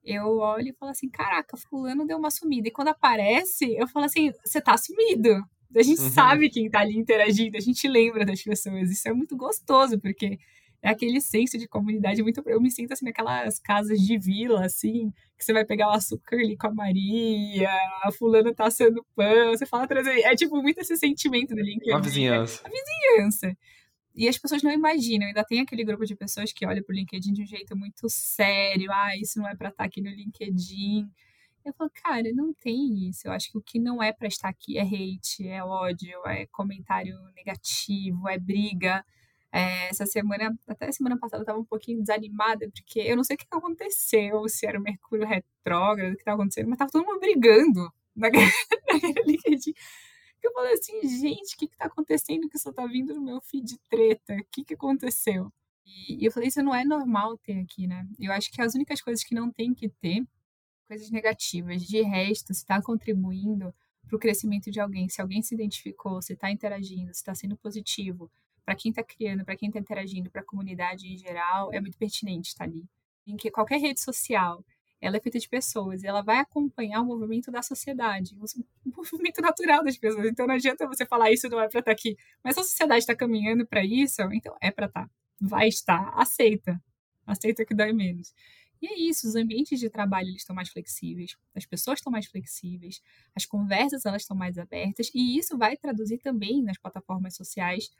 [0.03, 2.67] eu olho e falo assim: caraca, Fulano deu uma sumida.
[2.67, 5.41] E quando aparece, eu falo assim: você tá sumido.
[5.73, 6.09] A gente Uhum.
[6.09, 8.89] sabe quem tá ali interagindo, a gente lembra das pessoas.
[8.91, 10.37] Isso é muito gostoso, porque
[10.81, 12.41] é aquele senso de comunidade muito.
[12.45, 16.35] Eu me sinto assim naquelas casas de vila, assim, que você vai pegar o açúcar
[16.37, 17.69] ali com a Maria,
[18.03, 20.19] a fulana tá assando pão, você fala trazer.
[20.21, 21.91] É tipo muito esse sentimento do LinkedIn.
[21.91, 22.63] Uma vizinhança.
[22.63, 23.57] criança.
[24.17, 27.33] E as pessoas não imaginam, ainda tem aquele grupo de pessoas que olha pro LinkedIn
[27.33, 31.05] de um jeito muito sério, ah, isso não é para estar aqui no LinkedIn.
[31.65, 33.27] Eu falo, cara, não tem isso.
[33.27, 36.45] Eu acho que o que não é para estar aqui é hate, é ódio, é
[36.47, 39.03] comentário negativo, é briga.
[39.51, 43.35] É, essa semana, até semana passada, eu tava um pouquinho desanimada, porque eu não sei
[43.35, 47.05] o que aconteceu, se era o Mercúrio retrógrado, o que tava acontecendo, mas tava todo
[47.05, 48.45] mundo brigando naquele,
[48.91, 49.73] naquele LinkedIn.
[50.43, 53.41] Eu falei assim, gente, o que que tá acontecendo que só tá vindo no meu
[53.41, 54.35] feed de treta?
[54.35, 55.51] O que que aconteceu?
[55.85, 58.05] E, e eu falei, isso não é normal ter aqui, né?
[58.19, 60.23] Eu acho que as únicas coisas que não tem que ter,
[60.85, 61.83] coisas negativas.
[61.83, 63.73] De resto, se está contribuindo
[64.07, 67.57] para o crescimento de alguém, se alguém se identificou, se está interagindo, se está sendo
[67.57, 68.31] positivo,
[68.63, 71.97] para quem está criando, para quem está interagindo, para a comunidade em geral, é muito
[71.97, 72.87] pertinente estar ali.
[73.27, 74.63] Em que qualquer rede social,
[74.99, 79.41] ela é feita de pessoas e ela vai acompanhar o movimento da sociedade, o movimento
[79.41, 80.25] natural das pessoas.
[80.25, 83.15] Então não adianta você falar isso não é para estar aqui, mas a sociedade está
[83.15, 86.81] caminhando para isso, então é para estar, vai estar, aceita,
[87.25, 88.33] aceita que dói menos.
[88.81, 92.25] E é isso, os ambientes de trabalho eles estão mais flexíveis, as pessoas estão mais
[92.25, 93.01] flexíveis,
[93.35, 97.91] as conversas elas estão mais abertas e isso vai traduzir também nas plataformas sociais,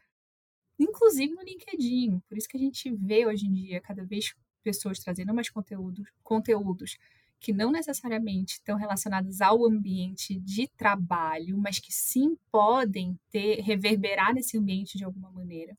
[0.79, 2.19] inclusive no LinkedIn.
[2.27, 6.07] Por isso que a gente vê hoje em dia cada vez pessoas trazendo mais conteúdos,
[6.23, 6.97] conteúdos
[7.39, 14.33] que não necessariamente estão relacionados ao ambiente de trabalho, mas que sim podem ter reverberar
[14.33, 15.77] nesse ambiente de alguma maneira.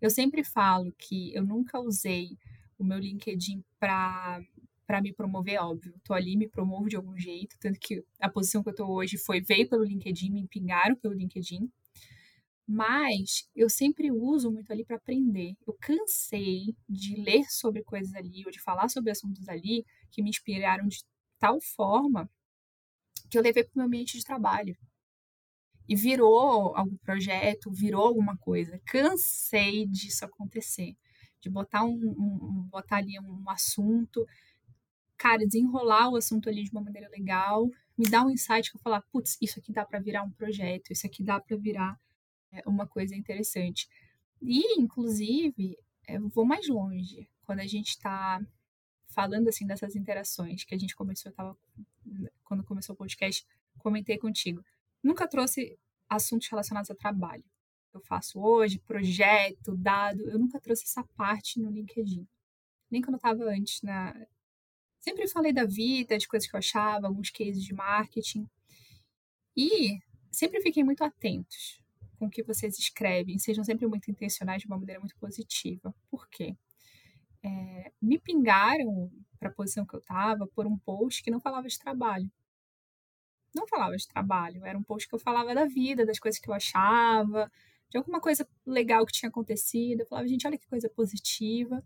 [0.00, 2.36] Eu sempre falo que eu nunca usei
[2.78, 4.40] o meu LinkedIn para
[4.86, 5.94] para me promover, óbvio.
[6.04, 9.18] Tô ali, me promovo de algum jeito, tanto que a posição que eu tô hoje
[9.18, 11.68] foi veio pelo LinkedIn, me pingaram pelo LinkedIn.
[12.68, 15.54] Mas eu sempre uso muito ali para aprender.
[15.66, 20.30] Eu cansei de ler sobre coisas ali ou de falar sobre assuntos ali que me
[20.30, 20.98] inspiraram de
[21.38, 22.28] tal forma
[23.30, 24.76] que eu levei para o meu ambiente de trabalho.
[25.88, 28.80] E virou algum projeto, virou alguma coisa.
[28.86, 30.96] Cansei disso acontecer.
[31.46, 34.26] De botar, um, um, botar ali um assunto,
[35.16, 38.80] cara, desenrolar o assunto ali de uma maneira legal, me dar um insight que eu
[38.80, 41.96] falar, putz, isso aqui dá para virar um projeto, isso aqui dá para virar
[42.50, 43.88] é, uma coisa interessante.
[44.42, 47.28] E, inclusive, eu vou mais longe.
[47.44, 48.44] Quando a gente está
[49.06, 51.56] falando assim dessas interações que a gente começou, eu tava,
[52.42, 53.46] quando começou o podcast,
[53.78, 54.64] comentei contigo.
[55.00, 57.44] Nunca trouxe assuntos relacionados a trabalho.
[57.96, 62.26] Eu faço hoje, projeto, dado, eu nunca trouxe essa parte no LinkedIn.
[62.90, 64.14] Nem quando eu estava antes na,
[65.00, 68.48] sempre falei da vida, de coisas que eu achava, alguns cases de marketing.
[69.56, 69.98] E
[70.32, 71.80] sempre fiquem muito atentos
[72.18, 75.94] com o que vocês escrevem, sejam sempre muito intencionais de uma maneira muito positiva.
[76.10, 76.56] Por quê?
[77.42, 81.68] É, me pingaram para a posição que eu estava por um post que não falava
[81.68, 82.30] de trabalho.
[83.54, 86.50] Não falava de trabalho, era um post que eu falava da vida, das coisas que
[86.50, 87.50] eu achava,
[87.88, 90.00] de alguma coisa legal que tinha acontecido.
[90.00, 91.82] Eu falava, gente, olha que coisa positiva.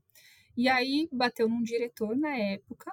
[0.56, 2.92] E aí bateu num diretor na época.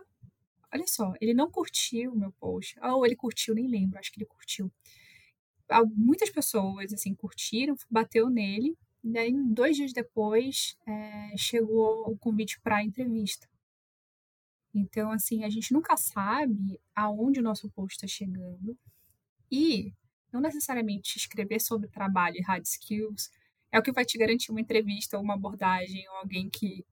[0.73, 2.77] Olha só, ele não curtiu o meu post.
[2.81, 4.71] Ou ele curtiu, nem lembro, acho que ele curtiu.
[5.95, 8.77] Muitas pessoas, assim, curtiram, bateu nele.
[9.03, 13.47] E aí, dois dias depois, é, chegou o convite para a entrevista.
[14.73, 18.77] Então, assim, a gente nunca sabe aonde o nosso post está chegando.
[19.51, 19.93] E
[20.31, 23.31] não necessariamente escrever sobre trabalho e hard skills
[23.71, 26.85] é o que vai te garantir uma entrevista ou uma abordagem ou alguém que,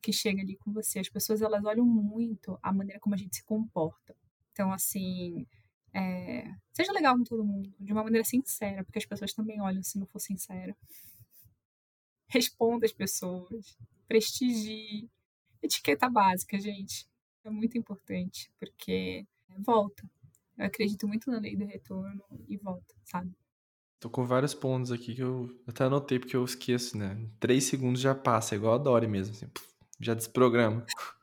[0.00, 0.98] que chega ali com você.
[0.98, 4.16] As pessoas, elas olham muito a maneira como a gente se comporta.
[4.52, 5.46] Então, assim,
[5.92, 9.82] é, seja legal com todo mundo, de uma maneira sincera, porque as pessoas também olham
[9.82, 10.76] se não for sincera.
[12.28, 13.76] Responda as pessoas,
[14.06, 15.08] prestigie.
[15.62, 17.06] Etiqueta básica, gente.
[17.44, 19.26] É muito importante, porque
[19.58, 20.08] volta.
[20.60, 23.34] Eu acredito muito na lei do retorno e volta, sabe?
[23.98, 27.16] Tô com vários pontos aqui que eu até anotei porque eu esqueço, né?
[27.18, 29.46] Em três segundos já passa, igual a Dory mesmo, assim,
[29.98, 30.84] já desprograma.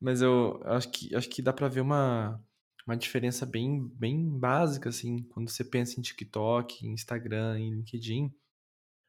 [0.00, 2.42] Mas eu acho que, acho que dá pra ver uma,
[2.86, 8.32] uma diferença bem, bem básica, assim, quando você pensa em TikTok, Instagram, em LinkedIn.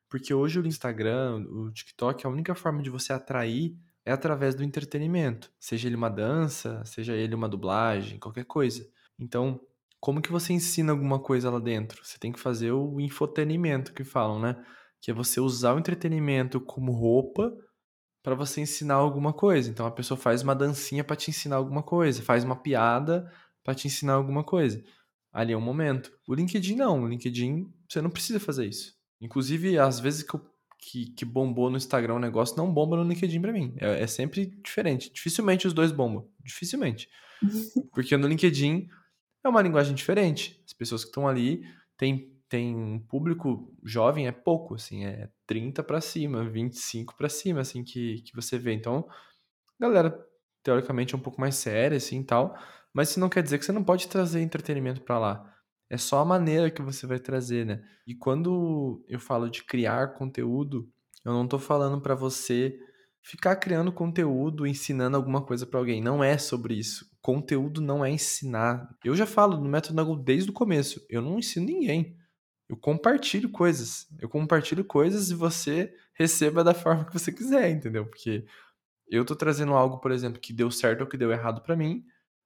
[0.10, 4.64] Porque hoje o Instagram, o TikTok, a única forma de você atrair é através do
[4.64, 5.50] entretenimento.
[5.58, 8.86] Seja ele uma dança, seja ele uma dublagem, qualquer coisa.
[9.24, 9.60] Então,
[10.00, 12.06] como que você ensina alguma coisa lá dentro?
[12.06, 14.62] Você tem que fazer o infotenimento que falam, né?
[15.02, 17.56] Que é você usar o entretenimento como roupa
[18.22, 19.70] para você ensinar alguma coisa.
[19.70, 23.32] Então a pessoa faz uma dancinha para te ensinar alguma coisa, faz uma piada
[23.64, 24.84] para te ensinar alguma coisa.
[25.32, 26.12] Ali é um momento.
[26.28, 28.94] O LinkedIn não, o LinkedIn você não precisa fazer isso.
[29.22, 30.42] Inclusive, às vezes que, eu,
[30.80, 33.74] que, que bombou no Instagram um negócio, não bomba no LinkedIn para mim.
[33.80, 35.12] É, é sempre diferente.
[35.14, 36.28] Dificilmente os dois bombam.
[36.44, 37.08] Dificilmente.
[37.94, 38.88] Porque no LinkedIn
[39.44, 40.62] é uma linguagem diferente.
[40.66, 41.64] As pessoas que estão ali
[41.98, 47.62] têm tem um público jovem é pouco, assim, é 30 para cima, 25 para cima,
[47.62, 48.74] assim, que, que você vê.
[48.74, 49.08] Então,
[49.80, 50.16] galera,
[50.62, 52.56] teoricamente, é um pouco mais séria, assim, tal,
[52.94, 55.56] mas isso não quer dizer que você não pode trazer entretenimento para lá.
[55.90, 57.84] É só a maneira que você vai trazer, né?
[58.06, 60.88] E quando eu falo de criar conteúdo,
[61.26, 62.78] eu não tô falando para você
[63.24, 66.04] ficar criando conteúdo, ensinando alguma coisa para alguém.
[66.04, 67.04] Não é sobre isso.
[67.24, 68.96] Conteúdo não é ensinar.
[69.04, 71.04] Eu já falo no método Nagel desde o começo.
[71.10, 72.18] Eu não ensino ninguém.
[72.68, 74.08] Eu compartilho coisas.
[74.20, 78.06] Eu compartilho coisas e você receba da forma que você quiser, entendeu?
[78.06, 78.46] Porque
[79.08, 82.06] eu tô trazendo algo, por exemplo, que deu certo ou que deu errado para mim,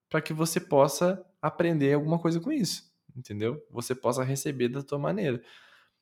[0.09, 2.83] para que você possa aprender alguma coisa com isso,
[3.15, 3.59] entendeu?
[3.71, 5.41] Você possa receber da tua maneira.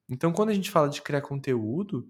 [0.10, 2.08] Então, quando a gente fala de criar conteúdo,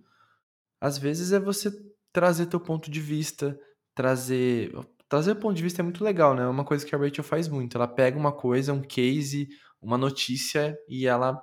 [0.82, 1.72] às vezes é você
[2.12, 3.60] trazer teu ponto de vista,
[3.94, 4.72] trazer.
[5.16, 6.44] Trazer ponto de vista é muito legal, né?
[6.44, 7.78] É uma coisa que a Rachel faz muito.
[7.78, 9.48] Ela pega uma coisa, um case,
[9.82, 11.42] uma notícia e ela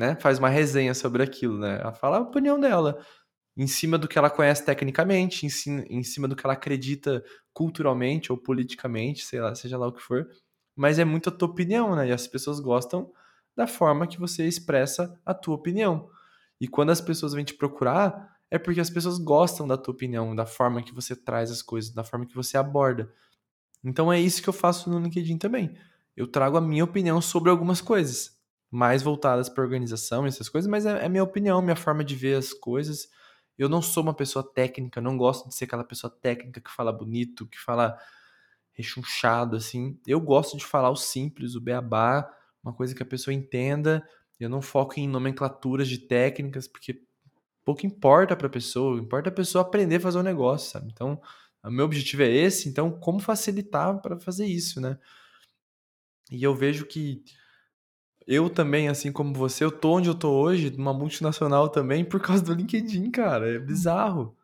[0.00, 1.78] né, faz uma resenha sobre aquilo, né?
[1.78, 3.04] Ela fala a opinião dela
[3.54, 8.38] em cima do que ela conhece tecnicamente, em cima do que ela acredita culturalmente ou
[8.38, 10.26] politicamente, sei lá, seja lá o que for.
[10.74, 12.08] Mas é muito a tua opinião, né?
[12.08, 13.12] E as pessoas gostam
[13.54, 16.08] da forma que você expressa a tua opinião.
[16.58, 20.36] E quando as pessoas vêm te procurar, é porque as pessoas gostam da tua opinião,
[20.36, 23.10] da forma que você traz as coisas, da forma que você aborda.
[23.82, 25.74] Então é isso que eu faço no LinkedIn também.
[26.14, 28.38] Eu trago a minha opinião sobre algumas coisas,
[28.70, 32.34] mais voltadas para organização essas coisas, mas é, é minha opinião, minha forma de ver
[32.34, 33.08] as coisas.
[33.56, 36.92] Eu não sou uma pessoa técnica, não gosto de ser aquela pessoa técnica que fala
[36.92, 37.96] bonito, que fala
[38.74, 39.98] rechonchado, assim.
[40.06, 42.30] Eu gosto de falar o simples, o beabá,
[42.62, 44.06] uma coisa que a pessoa entenda.
[44.38, 47.00] Eu não foco em nomenclaturas de técnicas, porque
[47.64, 50.90] pouco importa para a pessoa, importa a pessoa aprender a fazer o negócio, sabe?
[50.92, 51.20] Então,
[51.64, 54.98] o meu objetivo é esse, então como facilitar para fazer isso, né?
[56.30, 57.22] E eu vejo que
[58.26, 62.20] eu também, assim como você, eu tô onde eu tô hoje, numa multinacional também, por
[62.20, 63.56] causa do LinkedIn, cara.
[63.56, 64.36] É bizarro.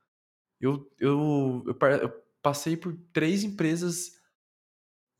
[0.60, 1.74] Eu, eu, eu
[2.42, 4.18] passei por três empresas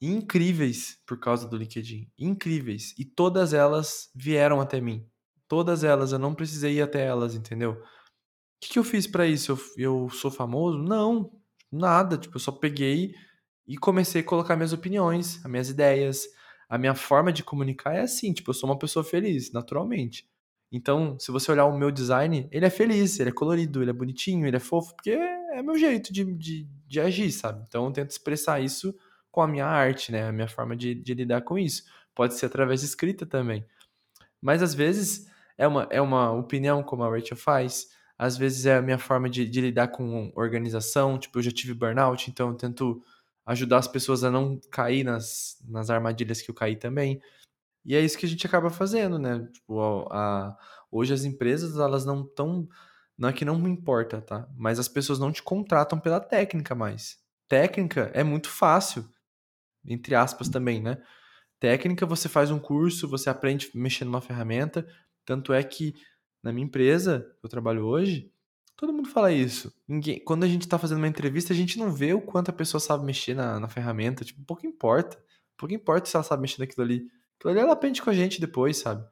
[0.01, 2.11] incríveis por causa do LinkedIn.
[2.19, 2.95] Incríveis.
[2.99, 5.09] E todas elas vieram até mim.
[5.49, 7.73] Todas elas, eu não precisei ir até elas, entendeu?
[7.73, 9.53] O que, que eu fiz para isso?
[9.53, 10.79] Eu, eu sou famoso?
[10.79, 11.33] Não,
[11.73, 12.19] nada.
[12.19, 13.15] Tipo, eu só peguei
[13.67, 16.27] e comecei a colocar minhas opiniões, as minhas ideias.
[16.69, 20.29] A minha forma de comunicar é assim, tipo, eu sou uma pessoa feliz, naturalmente.
[20.71, 23.95] Então, se você olhar o meu design, ele é feliz, ele é colorido, ele é
[23.95, 27.65] bonitinho, ele é fofo, porque é meu jeito de, de, de agir, sabe?
[27.67, 28.95] Então, eu tento expressar isso
[29.31, 30.29] com a minha arte, né?
[30.29, 31.85] A minha forma de, de lidar com isso.
[32.15, 33.65] Pode ser através de escrita também.
[34.43, 35.27] Mas às vezes
[35.59, 39.29] é uma, é uma opinião como a Rachel faz, às vezes é a minha forma
[39.29, 43.03] de, de lidar com organização, tipo, eu já tive burnout, então eu tento
[43.45, 47.21] ajudar as pessoas a não cair nas, nas armadilhas que eu caí também.
[47.85, 49.49] E é isso que a gente acaba fazendo, né?
[49.53, 49.81] Tipo,
[50.11, 50.57] a, a,
[50.91, 52.69] hoje as empresas, elas não estão.
[53.17, 54.49] Não é que não me importa, tá?
[54.57, 57.19] Mas as pessoas não te contratam pela técnica mais.
[57.49, 59.09] Técnica é muito fácil,
[59.87, 61.03] entre aspas também, né?
[61.59, 64.87] Técnica, você faz um curso, você aprende mexer numa ferramenta.
[65.29, 65.95] Tanto é que
[66.43, 68.33] na minha empresa, que eu trabalho hoje,
[68.75, 69.71] todo mundo fala isso.
[69.87, 72.53] Ninguém, quando a gente está fazendo uma entrevista, a gente não vê o quanto a
[72.55, 74.25] pessoa sabe mexer na, na ferramenta.
[74.25, 75.23] Tipo, pouco importa.
[75.55, 77.07] Pouco importa se ela sabe mexer naquilo ali.
[77.37, 79.07] Aquilo ali ela aprende com a gente depois, sabe?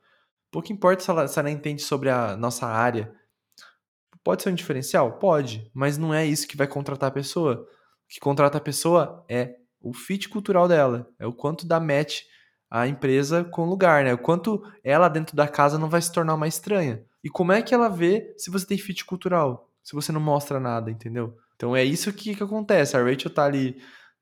[0.51, 3.15] Pouco importa se ela, se ela entende sobre a nossa área.
[4.25, 5.19] Pode ser um diferencial?
[5.19, 7.57] Pode, mas não é isso que vai contratar a pessoa.
[7.57, 12.23] O que contrata a pessoa é o fit cultural dela, é o quanto dá match
[12.71, 14.15] a empresa com o lugar, né?
[14.15, 17.03] O quanto ela dentro da casa não vai se tornar uma estranha.
[17.23, 19.71] E como é que ela vê se você tem fit cultural?
[19.83, 21.37] Se você não mostra nada, entendeu?
[21.55, 22.97] Então é isso que, que acontece.
[22.97, 23.77] A Rachel tá ali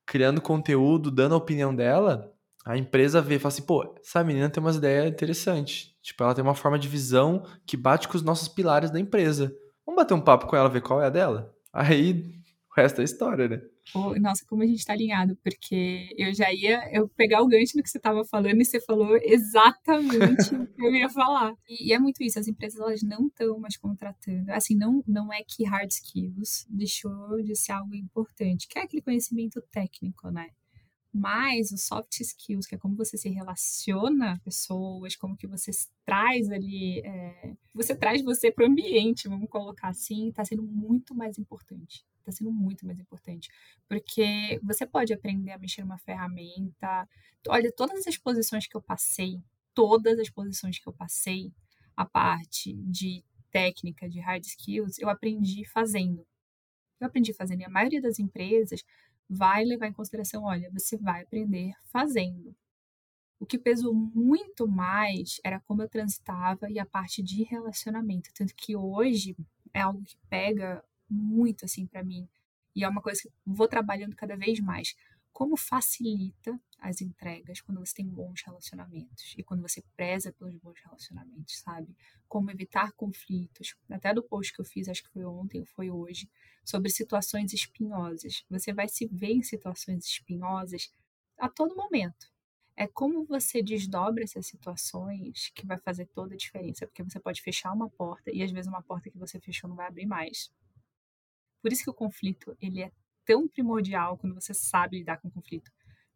[0.07, 2.31] criando conteúdo, dando a opinião dela,
[2.65, 5.95] a empresa vê e fala assim, pô, essa menina tem umas ideias interessantes.
[6.03, 9.55] Tipo, ela tem uma forma de visão que bate com os nossos pilares da empresa.
[9.85, 11.55] Vamos bater um papo com ela, ver qual é a dela?
[11.73, 12.33] Aí,
[12.71, 13.61] o resto é história, né?
[13.95, 17.77] Oh, nossa, como a gente tá alinhado, porque eu já ia eu pegar o gancho
[17.77, 21.55] do que você estava falando e você falou exatamente o que eu ia falar.
[21.69, 24.51] E, e, é muito isso, as empresas elas não estão mais contratando.
[24.53, 29.03] Assim, não, não é que hard skills deixou de ser algo importante, que é aquele
[29.03, 30.49] conhecimento técnico, né?
[31.17, 35.71] Mas os soft skills, que é como você se relaciona com pessoas, como que você
[36.05, 41.15] traz ali, é, você traz você para o ambiente, vamos colocar assim, está sendo muito
[41.15, 42.05] mais importante.
[42.19, 43.49] Está sendo muito mais importante.
[43.89, 47.09] Porque você pode aprender a mexer numa ferramenta.
[47.47, 49.41] Olha, todas as posições que eu passei,
[49.73, 51.53] todas as posições que eu passei,
[51.97, 56.27] a parte de técnica, de hard skills, eu aprendi fazendo.
[56.99, 57.61] Eu aprendi fazendo.
[57.61, 58.85] E a maioria das empresas
[59.29, 62.55] vai levar em consideração, olha, você vai aprender fazendo.
[63.39, 68.55] O que pesou muito mais era como eu transitava e a parte de relacionamento, tanto
[68.55, 69.37] que hoje
[69.73, 72.29] é algo que pega muito assim para mim
[72.75, 74.97] e é uma coisa que vou trabalhando cada vez mais.
[75.33, 80.79] Como facilita as entregas quando você tem bons relacionamentos e quando você preza pelos bons
[80.85, 81.97] relacionamentos, sabe?
[82.29, 83.75] Como evitar conflitos.
[83.91, 86.29] Até do post que eu fiz, acho que foi ontem ou foi hoje,
[86.63, 88.45] sobre situações espinhosas.
[88.51, 90.93] Você vai se ver em situações espinhosas
[91.39, 92.31] a todo momento.
[92.77, 97.41] É como você desdobra essas situações que vai fazer toda a diferença, porque você pode
[97.41, 100.53] fechar uma porta e às vezes uma porta que você fechou não vai abrir mais.
[101.63, 102.93] Por isso que o conflito, ele é
[103.25, 105.73] tão primordial quando você sabe lidar com o conflito.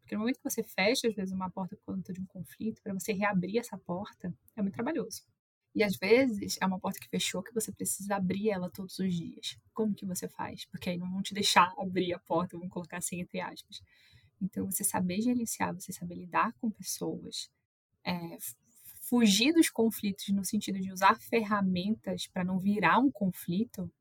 [0.09, 2.81] Porque no momento que você fecha, às vezes, uma porta por conta de um conflito,
[2.81, 5.21] para você reabrir essa porta, é muito trabalhoso.
[5.75, 9.13] E às vezes é uma porta que fechou que você precisa abrir ela todos os
[9.13, 9.55] dias.
[9.71, 10.65] Como que você faz?
[10.65, 13.83] Porque aí não vão te deixar abrir a porta, vamos colocar assim entre aspas.
[14.41, 17.51] Então, você saber gerenciar, você saber lidar com pessoas,
[18.03, 18.37] é,
[19.01, 23.91] fugir dos conflitos no sentido de usar ferramentas para não virar um conflito,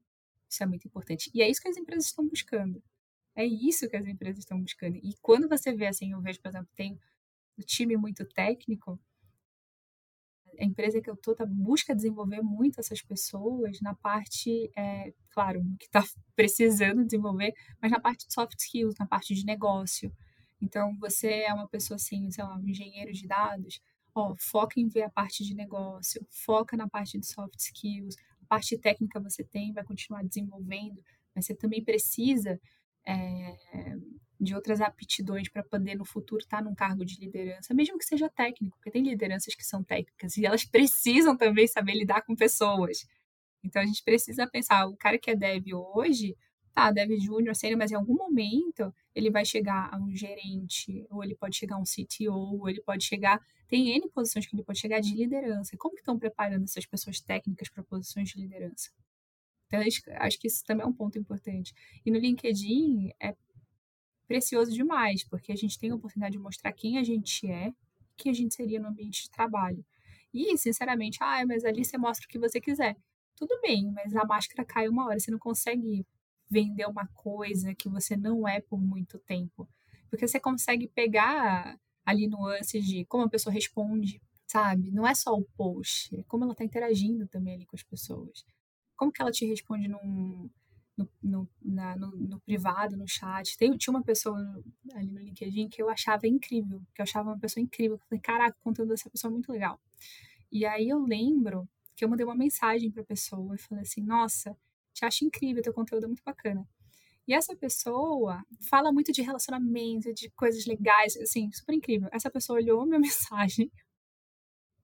[0.48, 1.30] isso é muito importante.
[1.34, 2.82] E é isso que as empresas estão buscando.
[3.38, 4.96] É isso que as empresas estão buscando.
[4.96, 6.98] E quando você vê assim, eu vejo, por exemplo, tem
[7.56, 8.98] um time muito técnico,
[10.58, 15.62] a empresa que eu tô tá, busca desenvolver muito essas pessoas na parte, é, claro,
[15.78, 16.02] que está
[16.34, 20.12] precisando desenvolver, mas na parte de soft skills, na parte de negócio.
[20.60, 23.80] Então, você é uma pessoa assim, sei lá, um engenheiro de dados,
[24.12, 28.46] ó, foca em ver a parte de negócio, foca na parte de soft skills, a
[28.48, 31.00] parte técnica você tem, vai continuar desenvolvendo,
[31.36, 32.60] mas você também precisa
[33.08, 33.96] é,
[34.40, 38.04] de outras aptidões para poder no futuro estar tá num cargo de liderança, mesmo que
[38.04, 42.36] seja técnico, porque tem lideranças que são técnicas e elas precisam também saber lidar com
[42.36, 43.06] pessoas.
[43.64, 46.36] Então a gente precisa pensar, o cara que é dev hoje,
[46.72, 51.24] tá, dev júnior, sênior, mas em algum momento ele vai chegar a um gerente, ou
[51.24, 54.62] ele pode chegar a um CTO, ou ele pode chegar, tem N posições que ele
[54.62, 55.76] pode chegar de liderança.
[55.76, 58.90] Como que estão preparando essas pessoas técnicas para posições de liderança?
[59.68, 61.74] Então, acho que isso também é um ponto importante.
[62.04, 63.36] E no LinkedIn é
[64.26, 67.72] precioso demais, porque a gente tem a oportunidade de mostrar quem a gente é,
[68.16, 69.84] quem a gente seria no ambiente de trabalho.
[70.32, 72.96] E, sinceramente, ah, mas ali você mostra o que você quiser.
[73.36, 76.04] Tudo bem, mas a máscara cai uma hora, você não consegue
[76.50, 79.68] vender uma coisa que você não é por muito tempo.
[80.10, 84.90] Porque você consegue pegar ali nuances de como a pessoa responde, sabe?
[84.90, 88.44] Não é só o post, é como ela está interagindo também ali com as pessoas
[88.98, 90.50] como que ela te responde num,
[90.98, 93.56] no, no, na, no, no, privado, no chat.
[93.56, 94.38] Tem, tinha uma pessoa
[94.94, 97.96] ali no LinkedIn que eu achava incrível, que eu achava uma pessoa incrível.
[97.96, 99.80] Eu falei, caraca, o conteúdo dessa pessoa é muito legal.
[100.52, 104.56] E aí eu lembro que eu mandei uma mensagem pra pessoa e falei assim: "Nossa,
[104.94, 106.66] te acho incrível, teu conteúdo é muito bacana".
[107.28, 112.08] E essa pessoa fala muito de relacionamento, de coisas legais, assim, super incrível.
[112.12, 113.70] Essa pessoa olhou minha mensagem,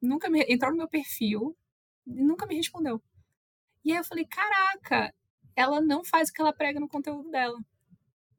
[0.01, 1.57] nunca me entrou no meu perfil
[2.07, 3.03] e nunca me respondeu.
[3.85, 5.15] E aí eu falei: "Caraca,
[5.57, 7.59] ela não faz o que ela prega no conteúdo dela.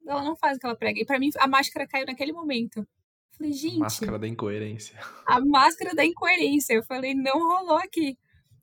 [0.06, 1.00] Ela não faz o que ela prega".
[1.00, 2.80] E pra mim a máscara caiu naquele momento.
[2.80, 2.86] Eu
[3.38, 4.98] falei: "Gente, Máscara da incoerência.
[5.26, 6.74] a máscara da incoerência".
[6.74, 8.18] Eu falei: "Não rolou aqui".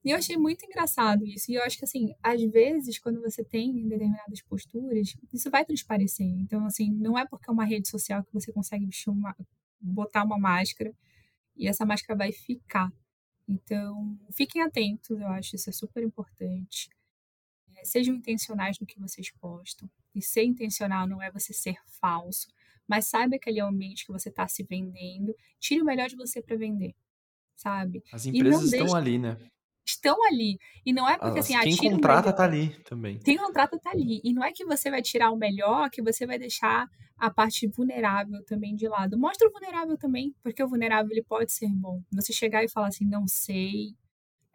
[0.05, 1.49] E eu achei muito engraçado isso.
[1.49, 6.27] E eu acho que, assim, às vezes, quando você tem determinadas posturas, isso vai transparecer.
[6.27, 9.35] Então, assim, não é porque é uma rede social que você consegue uma
[9.79, 10.93] botar uma máscara
[11.55, 12.91] e essa máscara vai ficar.
[13.47, 16.89] Então, fiquem atentos, eu acho isso é super importante.
[17.75, 19.89] Eh, sejam intencionais no que vocês postam.
[20.15, 22.47] E ser intencional não é você ser falso,
[22.87, 25.35] mas saiba que ali é o ambiente que você está se vendendo.
[25.59, 26.95] Tire o melhor de você para vender,
[27.55, 28.03] sabe?
[28.11, 29.37] As empresas estão deixe ali, né?
[29.85, 30.57] Estão ali.
[30.85, 33.19] E não é porque, As assim, ah, quem o contrata tá ali também.
[33.23, 34.19] Quem contrata tá ali.
[34.23, 37.67] E não é que você vai tirar o melhor, que você vai deixar a parte
[37.67, 39.17] vulnerável também de lado.
[39.17, 42.01] Mostra o vulnerável também, porque o vulnerável ele pode ser bom.
[42.13, 43.95] Você chegar e falar assim: "Não sei,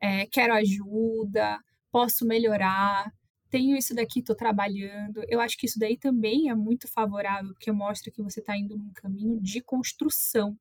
[0.02, 1.58] eh, quero ajuda,
[1.92, 3.12] posso melhorar,
[3.50, 5.22] tenho isso daqui, tô trabalhando".
[5.28, 8.76] Eu acho que isso daí também é muito favorável, porque mostra que você tá indo
[8.78, 10.58] num caminho de construção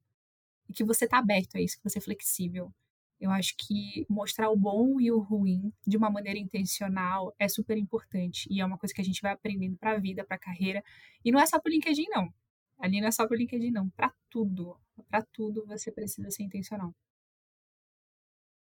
[0.69, 2.73] e que você tá aberto a isso, que você é flexível.
[3.19, 7.77] Eu acho que mostrar o bom e o ruim de uma maneira intencional é super
[7.77, 10.83] importante e é uma coisa que a gente vai aprendendo pra vida, pra carreira.
[11.25, 12.33] E não é só para o LinkedIn não.
[12.79, 14.79] Ali não é só para o LinkedIn não, pra tudo.
[15.09, 16.93] Pra tudo você precisa ser intencional.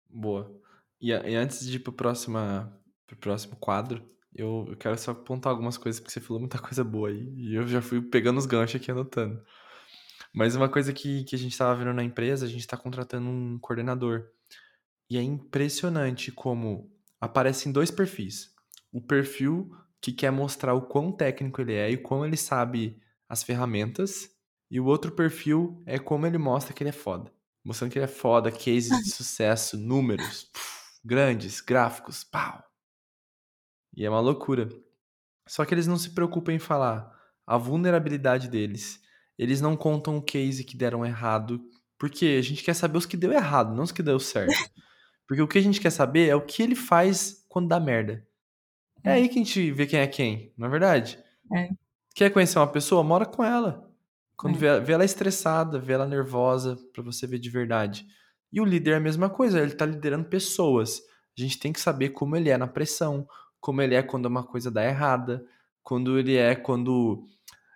[0.09, 0.61] Boa.
[1.01, 5.13] E a e antes de ir para o para próximo quadro, eu eu quero só
[5.13, 8.39] apontar algumas coisas, porque você falou muita coisa boa aí, e eu já fui pegando
[8.39, 9.43] os ganchos aqui anotando.
[10.35, 13.29] Mas uma coisa que que a gente estava vendo na empresa, a gente tá contratando
[13.29, 14.31] um coordenador.
[15.11, 16.89] E é impressionante como
[17.21, 18.55] aparecem 2 perfis.
[18.93, 23.43] O perfil que quer mostrar o quão técnico ele é e quão ele sabe as
[23.43, 24.31] ferramentas,
[24.71, 27.33] e o outro perfil é como ele mostra que ele é foda.
[27.65, 30.49] Mostrando que ele é foda, cases de sucesso, números,
[31.05, 32.65] grandes, gráficos, pau.
[33.95, 34.69] E é uma loucura.
[35.47, 37.13] Só que eles não se preocupam em falar
[37.45, 39.01] a vulnerabilidade deles.
[39.37, 41.61] Eles não contam o case que deram errado,
[41.99, 44.55] porque a gente quer saber os que deu errado, não os que deu certo.
[45.31, 48.27] Porque o que a gente quer saber é o que ele faz quando dá merda.
[49.05, 49.15] É É.
[49.15, 51.19] aí que a gente vê quem é quem, não é verdade?
[51.53, 51.71] É.
[52.17, 53.05] Quer conhecer uma pessoa?
[53.05, 53.89] Mora com ela.
[54.37, 54.59] Quando É.
[54.59, 58.07] vê vê ela estressada, vê ela nervosa, pra você ver de verdade.
[58.53, 61.01] E o líder é a mesma coisa, ele tá liderando pessoas.
[61.39, 63.29] A gente tem que saber como ele é na pressão,
[63.61, 65.47] como ele é quando uma coisa dá errada,
[65.85, 67.25] quando ele é quando,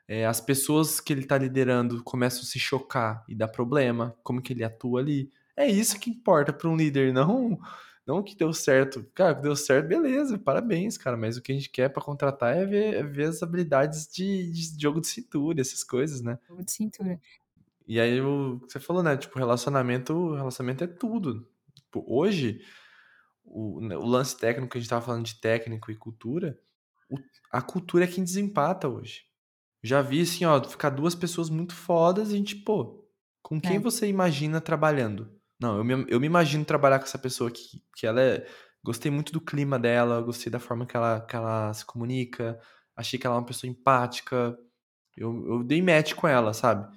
[0.09, 4.43] eh, as pessoas que ele tá liderando começam a se chocar e dá problema, como
[4.43, 5.31] que ele atua ali.
[5.57, 7.59] É isso que importa pra um líder, não
[8.07, 9.03] não que deu certo.
[9.15, 12.03] Cara, o que deu certo, beleza, parabéns, cara, mas o que a gente quer pra
[12.03, 16.39] contratar é ver é ver as habilidades de de jogo de cintura, essas coisas, né.
[16.49, 17.21] Jogo de cintura.
[17.87, 21.47] E aí o você falou, né, tipo, relacionamento relacionamento é tudo.
[21.75, 22.61] Tipo, hoje,
[23.45, 26.59] o né, o lance técnico que a gente estava falando de técnico e cultura,
[27.11, 27.19] o
[27.53, 29.25] a cultura é quem desempata hoje.
[29.85, 33.07] Já vi assim, ó, ficar 2 pessoas muito fodas e a gente, pô,
[33.43, 33.81] com quem É.
[33.81, 35.41] você imagina trabalhando?
[35.65, 38.47] Não, eu me eu me imagino trabalhar com essa pessoa aqui, que ela é
[38.85, 42.61] gostei muito do clima dela, gostei da forma que ela que ela se comunica,
[42.97, 44.59] achei que ela é uma pessoa empática,
[45.17, 46.89] eu eu dei match com ela, sabe.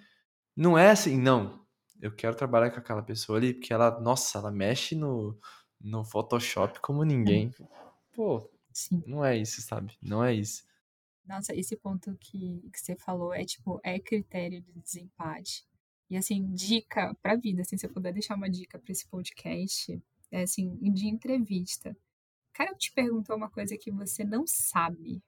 [0.56, 1.66] Não é assim: "Não,
[2.02, 5.40] eu quero trabalhar com aquela pessoa ali, porque ela, nossa, ela mexe no
[5.82, 7.54] no Photoshop como ninguém".
[8.14, 9.04] Pô, Sim.
[9.06, 10.66] não é isso, sabe, não é isso.
[11.26, 15.68] Nossa, esse ponto que que você falou é, tipo, é critério de desempate.
[16.10, 20.02] E, assim, dica pra vida, assim, se eu puder deixar uma dica pra esse podcast,
[20.32, 21.96] é assim, de entrevista.
[22.54, 25.22] Cara te perguntou uma coisa que você não sabe,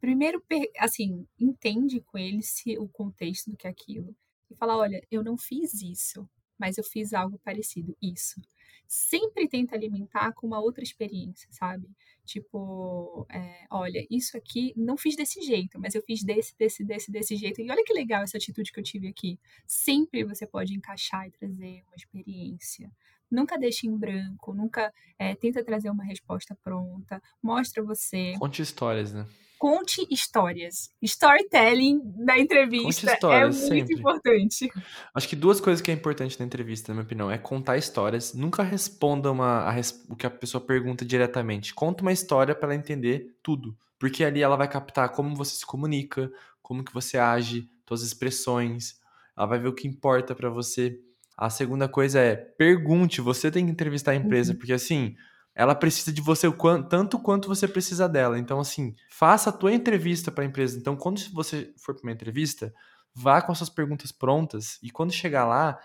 [0.00, 0.42] primeiro
[0.78, 4.14] assim, entende com ele se o contexto do que é aquilo,
[4.50, 8.40] e fala: "Olha, eu não fiz isso, mas eu fiz algo parecido, isso".
[8.88, 11.88] Sempre tenta alimentar com uma outra experiência, sabe.
[12.30, 17.10] Tipo, eh, "Olha, isso aqui não fiz desse jeito, mas eu fiz desse, desse, desse,
[17.10, 19.36] desse jeito, e olha que legal essa atitude que eu tive aqui".
[19.66, 22.88] Sempre você pode encaixar e trazer uma experiência.
[23.28, 28.34] Nunca deixe em branco, nunca, eh, tenta trazer uma resposta pronta, mostra você.
[28.38, 29.26] Conte histórias, né.
[29.60, 30.90] Conte histórias.
[31.02, 33.94] Storytelling na entrevista é muito sempre.
[33.94, 34.70] importante.
[35.14, 38.32] Acho que 2 coisas que é importante na entrevista, na minha opinião, é contar histórias,
[38.32, 39.74] nunca responda uma a
[40.08, 41.74] o que a pessoa pergunta diretamente.
[41.74, 45.66] Conta uma história pra ela entender tudo, porque ali ela vai captar como você se
[45.66, 46.32] comunica,
[46.62, 48.94] como que você age, tuas expressões,
[49.36, 50.98] ela vai ver o que importa pra você.
[51.36, 53.20] A segunda coisa é pergunte.
[53.20, 54.58] Você tem que entrevistar a empresa, Uhum.
[54.58, 55.14] porque assim,
[55.60, 56.46] ela precisa de você
[56.88, 58.38] tanto quanto você precisa dela.
[58.38, 60.78] Então, assim, faça a tua entrevista para a empresa.
[60.78, 62.72] Então, quando você for para uma entrevista,
[63.14, 65.78] vá com as suas perguntas prontas e quando chegar lá,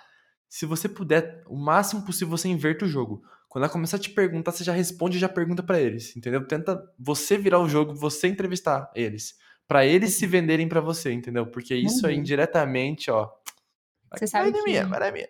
[0.48, 3.22] se você puder, o máximo possível você inverta o jogo.
[3.50, 6.48] Quando ela começar a te perguntar, você já responde e já pergunta para eles, entendeu?
[6.48, 9.36] Tenta você virar o jogo, você entrevistar eles,
[9.68, 11.48] Pra eles se venderem pra você, entendeu?
[11.48, 12.22] Porque isso aí Uhum.
[12.22, 13.26] indiretamente, ó,
[14.10, 15.28] vai Você sabe que- minha, minha.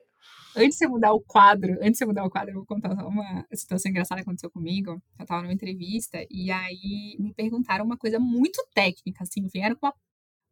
[0.57, 2.93] Antes de você mudar o quadro, antes de você mudar o quadro, eu vou contar
[3.05, 5.01] uma situação engraçada que aconteceu comigo.
[5.19, 9.87] Eu tava numa entrevista e aí me perguntaram uma coisa muito técnica, assim, vieram com
[9.87, 9.93] uma,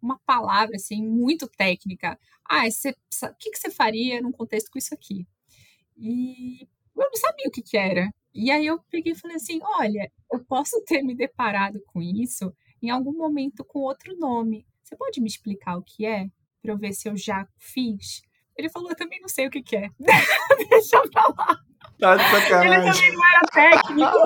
[0.02, 2.20] uma palavra, assim, muito técnica.
[2.50, 5.26] Ah, o que, que você faria num contexto com isso aqui?
[5.98, 6.64] E
[6.96, 8.10] eu não sabia o que que era.
[8.34, 12.54] E aí eu peguei e falei assim, olha, eu posso ter me deparado com isso
[12.82, 14.66] em algum momento com outro nome.
[14.84, 16.28] Você pode me explicar o que é?
[16.62, 18.22] Pra eu ver se eu já fiz?
[18.58, 19.90] Ele falou, eu também não sei o que que é.
[20.70, 21.60] Deixa pra lá.
[22.00, 22.94] Tá de Ele sacanagem.
[22.94, 24.18] também não era técnico.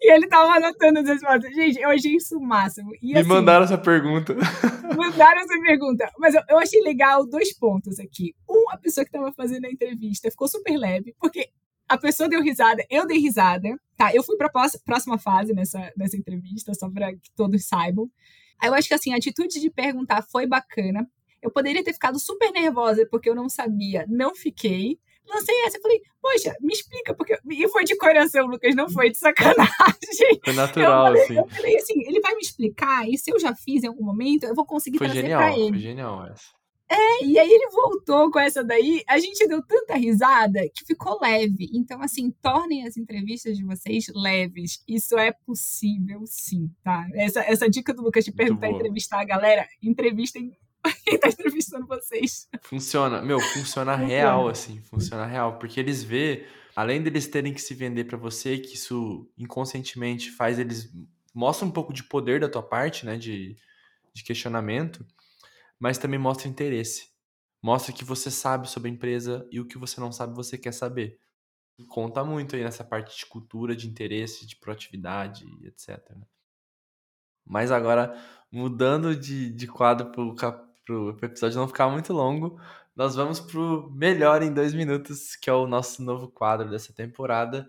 [0.00, 1.54] E ele tava anotando as respostas.
[1.54, 2.90] Gente, eu achei isso o máximo.
[3.00, 4.34] E Me assim, mandaram essa pergunta.
[4.96, 6.10] mandaram essa pergunta.
[6.18, 8.34] Mas eu, eu achei legal dois pontos aqui.
[8.48, 11.48] Um, a pessoa que tava fazendo a entrevista ficou super leve, porque
[11.88, 13.68] a pessoa deu risada, eu dei risada.
[13.96, 14.50] Tá, eu fui pra
[14.84, 18.08] próxima fase nessa, nessa entrevista, só pra que todos saibam.
[18.62, 21.08] Eu acho que assim, a atitude de perguntar foi bacana.
[21.42, 24.98] Eu poderia ter ficado super nervosa porque eu não sabia, não fiquei.
[25.26, 27.38] Lancei essa, eu falei, poxa, me explica, porque.
[27.50, 29.64] E foi de coração, Lucas, não foi de sacanagem.
[30.44, 31.36] Foi natural, eu falei, assim.
[31.38, 34.44] Eu falei assim, ele vai me explicar, e se eu já fiz em algum momento,
[34.44, 35.78] eu vou conseguir Foi trazer genial, pra foi ele.
[35.78, 36.48] genial essa.
[37.22, 41.70] E aí ele voltou com essa daí, a gente deu tanta risada que ficou leve.
[41.72, 44.82] Então, assim, tornem as entrevistas de vocês leves.
[44.86, 47.06] Isso é possível, sim, tá?
[47.14, 50.56] Essa, essa dica do Lucas de perguntar entrevistar a galera, entrevistem
[51.04, 52.48] quem tá entrevistando vocês.
[52.62, 55.58] Funciona, meu, funciona real, assim, funciona real.
[55.58, 60.58] Porque eles vê, além deles terem que se vender pra você, que isso inconscientemente faz
[60.58, 60.92] eles.
[61.34, 63.16] Mostra um pouco de poder da tua parte, né?
[63.16, 63.56] De,
[64.12, 65.04] de questionamento,
[65.84, 67.10] mas também mostra interesse.
[67.62, 70.72] Mostra que você sabe sobre a empresa e o que você não sabe você quer
[70.72, 71.20] saber.
[71.90, 75.88] Conta muito aí nessa parte de cultura, de interesse, de proatividade, etc.
[76.16, 76.26] né?
[77.44, 78.18] Mas agora,
[78.50, 80.34] mudando de, de quadro pro,
[80.86, 82.58] pro episódio não ficar muito longo,
[82.96, 87.68] nós vamos pro Melhor em Dois Minutos, que é o nosso novo quadro dessa temporada,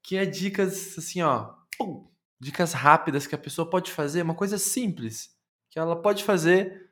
[0.00, 4.58] que é dicas assim, ó, pum, dicas rápidas que a pessoa pode fazer, uma coisa
[4.58, 5.36] simples,
[5.68, 6.87] que ela pode fazer,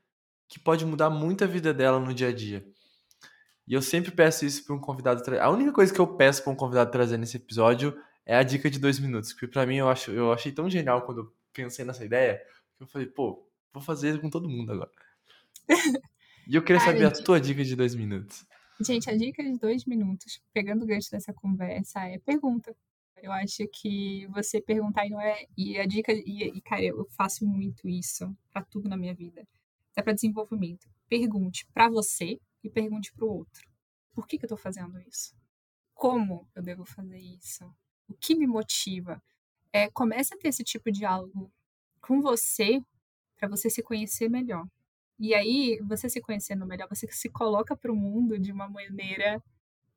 [0.48, 2.66] que pode mudar muito a vida dela no dia a dia.
[3.66, 5.22] E eu sempre peço isso para um convidado.
[5.22, 5.42] Tra...
[5.42, 8.70] A única coisa que eu peço para um convidado trazer nesse episódio é a dica
[8.70, 9.32] de dois minutos.
[9.32, 12.40] Porque para mim eu, acho, eu achei tão genial quando eu pensei nessa ideia
[12.76, 14.90] que eu falei, pô, vou fazer com todo mundo agora.
[16.48, 18.46] E eu queria Cara, saber a tua dica de dois minutos.
[18.80, 22.76] Gente, a dica de dois minutos, pegando o gancho dessa conversa, é pergunta.
[23.20, 25.46] Eu acho que você perguntar e não é.
[25.56, 26.12] E a dica.
[26.12, 29.44] E, e, cara, eu faço muito isso pra tudo na minha vida.
[29.96, 30.86] Até pra desenvolvimento.
[31.08, 33.66] Pergunte pra você e pergunte pro outro.
[34.12, 35.34] Por que, que eu tô fazendo isso?
[35.94, 37.64] Como eu devo fazer isso?
[38.06, 39.22] O que me motiva?
[39.72, 41.50] É, comece a ter esse tipo de diálogo
[41.98, 42.78] com você
[43.36, 44.66] pra você se conhecer melhor.
[45.18, 49.42] E aí, você se conhecendo melhor, você se coloca para o mundo de uma maneira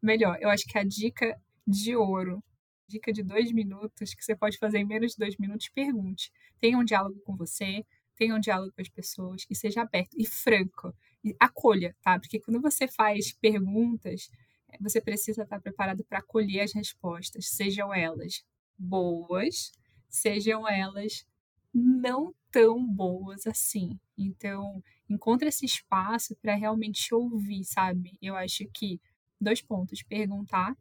[0.02, 0.38] melhor.
[0.39, 1.38] Eu acho que a dica
[1.68, 2.41] de ouro,
[2.88, 6.32] dica de dois minutos, que você pode fazer em menos de dois minutos, pergunte.
[6.58, 7.86] Tenha um diálogo com você,
[8.20, 10.93] tenha um diálogo com as pessoas e seja aberto e franco.
[11.24, 12.20] E acolha, tá?
[12.20, 14.30] Porque quando você faz perguntas,
[14.70, 18.43] eh, você precisa estar preparado para acolher as respostas, sejam elas
[18.78, 19.72] boas,
[20.09, 21.26] sejam elas
[21.74, 23.97] não tão boas assim.
[24.17, 28.17] Então, encontre esse espaço para realmente ouvir, sabe?
[28.22, 28.99] Eu acho que
[29.39, 30.76] dois pontos: perguntar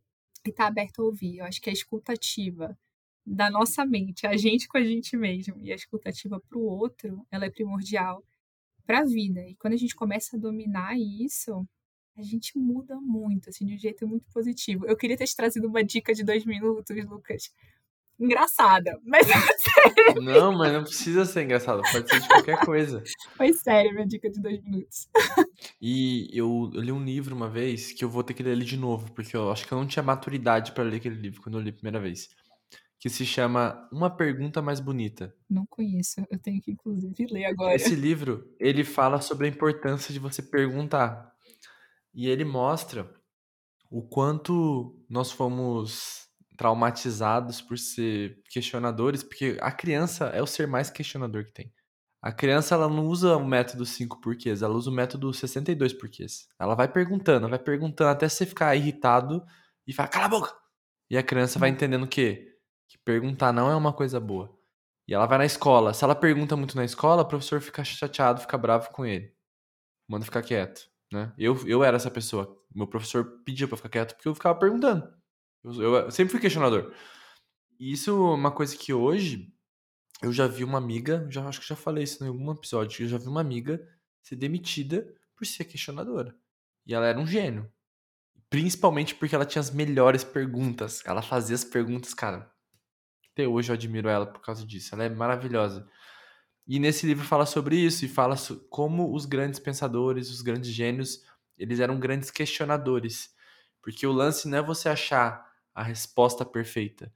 [0.44, 1.38] e estar aberto a ouvir.
[1.38, 2.76] Eu acho que a escutativa
[3.28, 7.26] da nossa mente, a gente com a gente mesmo, e a escutativa para o outro,
[7.30, 8.24] ela é primordial
[8.86, 9.40] para a vida.
[9.46, 11.66] E quando a gente começa a dominar isso,
[12.16, 14.86] a gente muda muito, assim, de um jeito muito positivo.
[14.86, 17.52] Eu queria ter te trazido uma dica de dois minutos, Lucas.
[18.18, 19.28] Engraçada, mas
[20.20, 23.04] Não, mas não precisa ser engraçado, pode ser de qualquer coisa.
[23.36, 25.08] foi sério minha dica de dois minutos.
[25.80, 28.64] E eu, eu li um livro uma vez que eu vou ter que ler ele
[28.64, 31.58] de novo, porque eu acho que eu não tinha maturidade para ler aquele livro quando
[31.58, 32.28] eu li a primeira vez.
[33.00, 35.34] Que se chama Uma Pergunta Mais Bonita.
[35.48, 37.74] Não conheço, eu tenho que inclusive ler agora.
[37.74, 41.32] Esse livro, ele fala sobre a importância de você perguntar.
[42.12, 43.08] E ele mostra
[43.90, 46.26] o quanto nós fomos
[46.56, 51.72] traumatizados por ser questionadores, porque a criança é o ser mais questionador que tem.
[52.20, 56.48] A criança ela não usa o método 5 porquês, ela usa o método 62 porquês.
[56.58, 59.40] Ela vai perguntando, vai perguntando até você ficar irritado
[59.86, 60.52] e falar, cala a boca!
[61.08, 62.57] E a criança vai entendendo o quê?
[62.88, 64.56] Que perguntar não é uma coisa boa.
[65.06, 65.94] E ela vai na escola.
[65.94, 69.34] Se ela pergunta muito na escola, o professor fica chateado, fica bravo com ele.
[70.08, 71.32] Manda ficar quieto, né?
[71.38, 72.58] Eu, eu era essa pessoa.
[72.74, 75.10] Meu professor pedia pra ficar quieto porque eu ficava perguntando.
[75.64, 76.92] Eu, eu sempre fui questionador.
[77.78, 79.52] E isso é uma coisa que hoje
[80.22, 83.08] eu já vi uma amiga, já acho que já falei isso em algum episódio, eu
[83.08, 83.80] já vi uma amiga
[84.22, 86.34] ser demitida por ser questionadora.
[86.86, 87.70] E ela era um gênio.
[88.50, 91.02] Principalmente porque ela tinha as melhores perguntas.
[91.04, 92.50] Ela fazia as perguntas, cara.
[93.38, 94.92] Até hoje eu admiro ela por causa disso.
[94.96, 95.88] Ela é maravilhosa.
[96.66, 98.34] E nesse livro fala sobre isso e fala
[98.68, 101.22] como os grandes pensadores, os grandes gênios,
[101.56, 103.32] eles eram grandes questionadores.
[103.80, 107.12] Porque o lance não é você achar a resposta perfeita.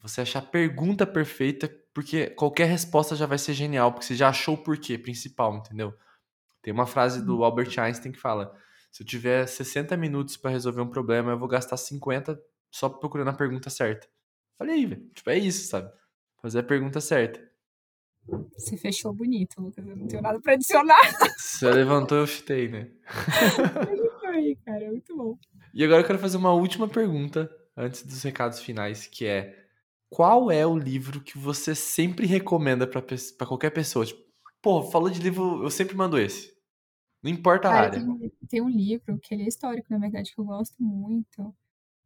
[0.00, 4.30] Você achar a pergunta perfeita, porque qualquer resposta já vai ser genial, porque você já
[4.30, 5.92] achou o porquê principal, entendeu?
[6.62, 8.50] Tem uma frase do Albert Einstein que fala:
[8.90, 12.40] se eu tiver 60 minutos para resolver um problema, eu vou gastar 50
[12.70, 14.13] só procurando a pergunta certa.
[14.58, 15.10] Falei velho.
[15.14, 15.92] Tipo, é isso, sabe?
[16.40, 17.40] Fazer a pergunta certa.
[18.56, 19.86] Você fechou bonito, Lucas.
[19.86, 20.98] Eu não tenho nada pra adicionar.
[21.38, 22.90] Você levantou, eu chutei, né?
[24.34, 24.90] aí, cara.
[24.90, 25.38] Muito bom.
[25.72, 29.64] E agora eu quero fazer uma última pergunta antes dos recados finais, que é
[30.08, 34.06] qual é o livro que você sempre recomenda para qualquer pessoa?
[34.06, 34.22] Tipo,
[34.62, 36.54] pô, falou de livro, eu sempre mando esse.
[37.22, 38.00] Não importa a Cara, área.
[38.00, 41.54] tem, tem um livro que ele é histórico, na verdade, que eu gosto muito,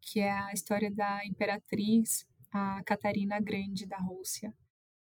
[0.00, 4.52] que é a história da imperatriz, a Catarina Grande da Rússia.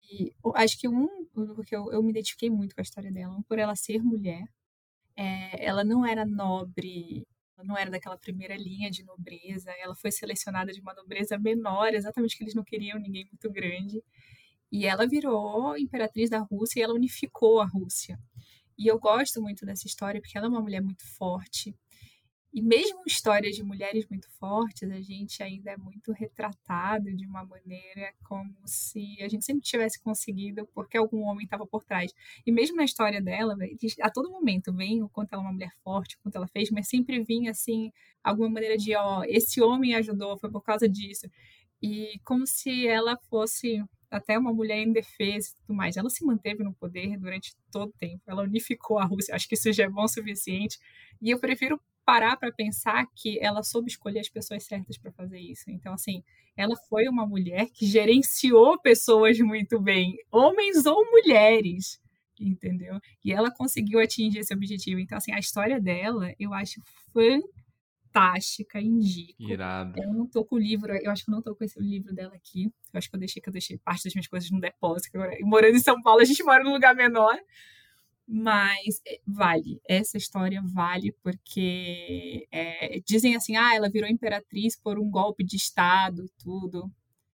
[0.10, 1.26] E acho que um,
[1.56, 4.44] porque eu, eu me identifiquei muito com a história dela, por ela ser mulher,
[5.16, 7.28] é, ela não era nobre
[7.58, 11.94] ela não era daquela primeira linha de nobreza, ela foi selecionada de uma nobreza menor,
[11.94, 14.04] exatamente porque eles não queriam ninguém muito grande.
[14.72, 18.20] E ela virou imperatriz da Rússia e ela unificou a Rússia.
[18.78, 21.76] E eu gosto muito dessa história porque ela é uma mulher muito forte,
[22.58, 27.46] e mesmo histórias de mulheres muito fortes, a gente ainda é muito retratado de uma
[27.46, 32.12] maneira como se a gente sempre tivesse conseguido porque algum homem estava por trás.
[32.44, 33.56] E mesmo na história dela,
[34.02, 36.72] a todo momento vem o quanto ela é uma mulher forte, o quanto ela fez,
[36.72, 37.92] mas sempre vinha assim,
[38.24, 41.30] alguma maneira de, ó, esse homem ajudou, foi por causa disso.
[41.80, 45.96] E como se ela fosse até uma mulher indefesa e tudo mais.
[45.96, 48.24] Ela se manteve no poder durante todo o tempo.
[48.26, 49.36] Ela unificou a Rússia.
[49.36, 50.80] Acho que isso já é bom o suficiente.
[51.22, 55.42] E eu prefiro parar para pensar que ela soube escolher as pessoas certas para fazer
[55.42, 55.70] isso.
[55.70, 56.24] Então, assim,
[56.56, 62.00] ela foi uma mulher que gerenciou pessoas muito bem, homens ou mulheres,
[62.40, 62.98] entendeu?
[63.26, 65.02] E ela conseguiu atingir esse objetivo.
[65.02, 66.82] Então, assim, a história dela eu acho
[67.12, 69.44] fantástica, indico.
[69.44, 70.02] Irado.
[70.02, 72.16] Eu não tô com o livro, eu acho que eu não tô com esse livro
[72.16, 72.72] dela aqui.
[72.94, 75.18] Eu acho que eu deixei que eu deixei parte das minhas coisas no depósito.
[75.42, 77.38] Morando em São Paulo, a gente mora num lugar menor.
[78.28, 85.00] Mas eh, vale, essa história vale porque é, dizem assim, ah, ela virou imperatriz por
[85.00, 86.92] um golpe de Estado e tudo.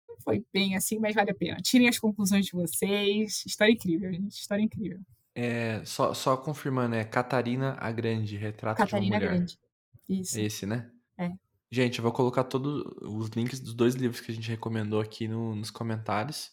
[0.08, 1.58] Não foi bem assim, mas vale a pena.
[1.62, 3.44] Tirem as conclusões de vocês.
[3.44, 4.34] História incrível, gente.
[4.34, 5.00] História incrível.
[5.34, 9.38] É, só, só confirmando, é Catarina a Grande, Retrato Catarina de uma Mulher.
[9.38, 9.60] Grande.
[10.08, 10.38] Isso.
[10.38, 10.92] É esse, né?
[11.18, 11.32] É.
[11.72, 15.28] Gente, eu vou colocar todos os links dos dois livros que a gente recomendou aqui
[15.28, 16.52] no, nos comentários.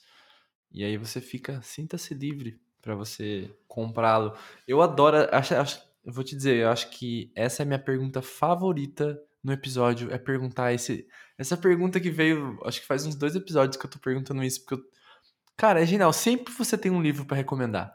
[0.72, 4.35] E aí você fica, sinta-se livre para você comprá-lo.
[4.66, 7.78] Eu adoro, acho, acho, eu vou te dizer, eu acho que essa é a minha
[7.78, 11.07] pergunta favorita no episódio, é perguntar esse,
[11.39, 14.61] essa pergunta que veio, acho que faz uns dois episódios que eu tô perguntando isso,
[14.61, 14.81] porque eu,
[15.57, 17.95] cara, é genial, sempre você tem um livro para recomendar.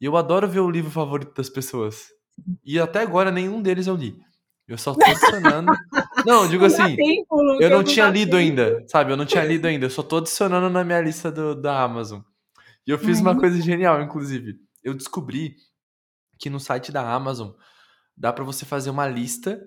[0.00, 2.08] E eu adoro ver o livro favorito das pessoas.
[2.64, 4.16] E até agora nenhum deles eu li.
[4.66, 5.72] Eu só tô adicionando.
[6.26, 8.36] Não, digo assim, tempo, eu não tinha lido tempo.
[8.36, 9.12] ainda, sabe?
[9.12, 12.20] Eu não tinha lido ainda, eu só tô adicionando na minha lista do, da Amazon.
[12.88, 13.38] E eu fiz uma uhum.
[13.38, 14.58] coisa genial, inclusive.
[14.82, 15.56] Eu descobri
[16.38, 17.50] que no site da Amazon
[18.16, 19.62] dá para você fazer uma lista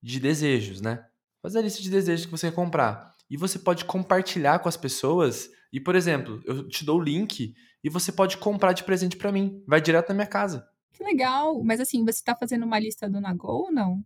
[0.00, 1.04] de desejos, né?
[1.42, 3.12] Fazer a lista de desejos que você quer comprar.
[3.28, 5.50] E você pode compartilhar com as pessoas.
[5.72, 7.52] E, por exemplo, eu te dou o link
[7.82, 9.64] e você pode comprar de presente para mim.
[9.66, 10.64] Vai direto na minha casa.
[10.92, 11.60] Que legal.
[11.64, 14.00] Mas assim, você tá fazendo uma lista do Nago ou não?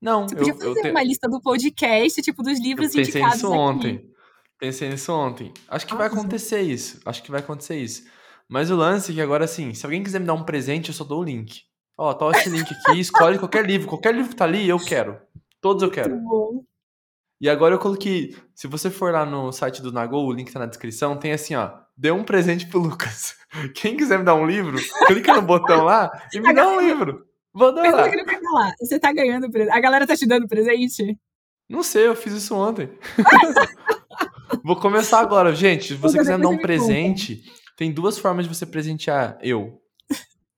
[0.00, 0.90] Não, Você podia eu, fazer eu te...
[0.90, 4.13] uma lista do podcast, tipo, dos livros eu pensei indicados nisso aqui.
[4.58, 5.52] Pensei nisso ontem.
[5.68, 7.00] Acho que vai acontecer isso.
[7.04, 8.04] Acho que vai acontecer isso.
[8.48, 10.94] Mas o lance é que agora, assim, se alguém quiser me dar um presente, eu
[10.94, 11.62] só dou o link.
[11.96, 13.88] Ó, tá esse link aqui, escolhe qualquer livro.
[13.88, 15.18] Qualquer livro que tá ali, eu quero.
[15.60, 16.20] Todos eu quero.
[17.40, 20.58] E agora eu coloquei, se você for lá no site do Nago, o link tá
[20.58, 23.36] na descrição, tem assim, ó, dê um presente pro Lucas.
[23.74, 24.76] Quem quiser me dar um livro,
[25.06, 27.26] clica no botão lá e me dá um livro.
[27.52, 28.06] Vou dar lá.
[28.06, 28.72] lá.
[28.80, 29.76] Você tá ganhando presente.
[29.76, 31.18] A galera tá te dando presente?
[31.68, 32.90] Não sei, eu fiz isso ontem.
[34.62, 35.88] Vou começar agora, gente.
[35.88, 37.42] Se você quiser dar um presente,
[37.76, 39.80] Tem duas formas de você presentear eu.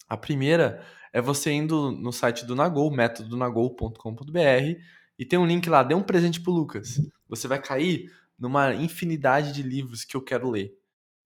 [0.09, 4.81] A primeira é você indo no site do Nagol, métodonagol.com.br,
[5.19, 7.01] e tem um link lá, dê um presente pro Lucas.
[7.29, 10.77] Você vai cair numa infinidade de livros que eu quero ler.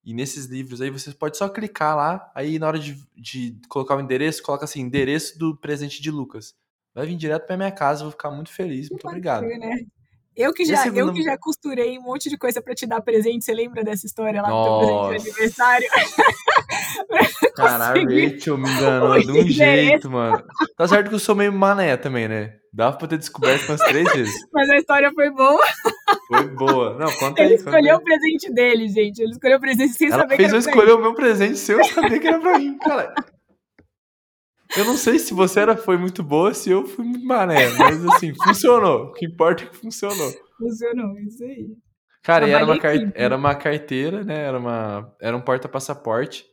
[0.04, 3.96] E nesses livros aí você pode só clicar lá, aí na hora de, de colocar
[3.96, 6.54] o endereço, coloca assim, endereço do presente de Lucas.
[6.94, 9.44] Vai vir direto pra minha casa, vou ficar muito feliz, muito obrigado.
[9.44, 9.84] Ser, né?
[10.40, 13.44] Eu que, já, eu que já costurei um monte de coisa para te dar presente.
[13.44, 14.86] Você lembra dessa história lá Nossa.
[14.86, 15.88] do teu presente de aniversário?
[17.54, 20.42] Caralho, Rachel me enganou de um jeito, mano.
[20.78, 22.54] Tá certo que eu sou meio mané também, né?
[22.72, 24.34] Dava pra ter descoberto umas três vezes.
[24.50, 25.60] Mas a história foi boa.
[26.26, 26.96] Foi boa.
[26.98, 27.56] Não, conta Ele aí.
[27.56, 29.20] escolheu o presente dele, gente.
[29.20, 31.14] Ele escolheu o presente sem Ela saber fez que eu era pra escolher o meu
[31.14, 33.14] presente sem eu saber que era pra mim, cara.
[34.76, 38.04] Eu não sei se você era, foi muito boa, se eu fui muito mané, mas
[38.06, 39.06] assim, funcionou.
[39.06, 40.32] O que importa é que funcionou.
[40.56, 41.68] Funcionou, isso aí.
[42.22, 42.78] Cara, e era uma,
[43.14, 44.44] era uma carteira, né?
[44.44, 46.44] Era, uma, era um porta-passaporte.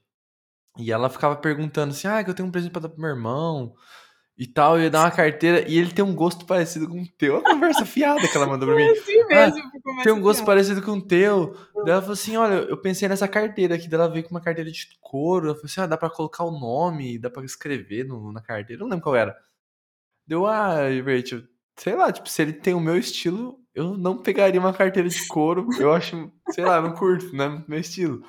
[0.80, 3.10] E ela ficava perguntando assim: ah, que eu tenho um presente pra dar pro meu
[3.10, 3.74] irmão
[4.38, 4.78] e tal.
[4.78, 7.38] Eu ia dar uma carteira e ele tem um gosto parecido com o teu.
[7.38, 8.84] A conversa fiada que ela mandou pra mim.
[8.92, 9.72] Assim mesmo.
[9.72, 10.46] ficou mais Tem um gosto social.
[10.46, 11.56] parecido com o teu.
[11.84, 13.88] Daí ela falou assim: olha, eu pensei nessa carteira aqui.
[13.88, 15.46] Daí ela veio com uma carteira de couro.
[15.48, 18.82] Ela falou assim: ah, dá pra colocar o nome, dá pra escrever no- na carteira.
[18.82, 19.36] Eu não lembro qual era.
[20.28, 20.76] Deu, ah,
[21.06, 21.44] Rachel,
[21.78, 25.26] sei lá, tipo, se ele tem o meu estilo, eu não pegaria uma carteira de
[25.28, 25.68] couro.
[25.80, 28.22] Eu acho, sei lá, não curto, não é meu estilo.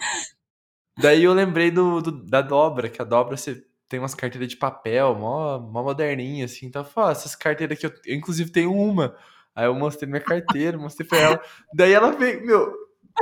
[1.00, 4.56] Daí eu lembrei do, do- da dobra, que a dobra você tem umas carteiras de
[4.56, 6.66] papel, mó, mó moderninha, assim.
[6.66, 9.16] Então, eu falei, ah, essas carteiras aqui, eu, eu inclusive tenho uma.
[9.54, 11.42] Aí eu mostrei minha carteira, mostrei pra ela.
[11.74, 12.72] Daí ela veio, meu,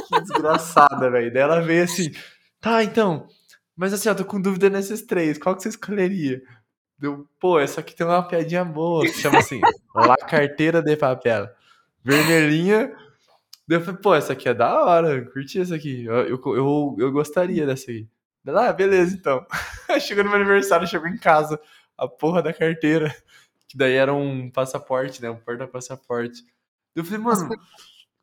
[0.08, 1.32] que desgraçada, velho.
[1.32, 2.12] Daí ela veio assim,
[2.60, 3.28] tá, então,
[3.76, 6.42] mas assim, eu tô com dúvida nesses três, qual que você escolheria?
[6.98, 9.60] Deu, pô, essa aqui tem uma piadinha boa, que chama assim,
[9.94, 11.48] La Carteira de Papel.
[12.02, 12.92] Vermelhinha.
[13.68, 16.04] Daí eu falei, pô, essa aqui é da hora, curti essa aqui.
[16.06, 17.86] Eu, eu, eu, eu gostaria dessa.
[17.86, 18.08] Daí,
[18.46, 19.44] ela, ah, beleza, então.
[20.00, 21.60] Chegou no meu aniversário, chegou em casa,
[21.96, 23.14] a porra da carteira.
[23.68, 25.30] Que daí era um passaporte, né?
[25.30, 26.44] Um porta-passaporte.
[26.94, 27.48] Eu falei, mano,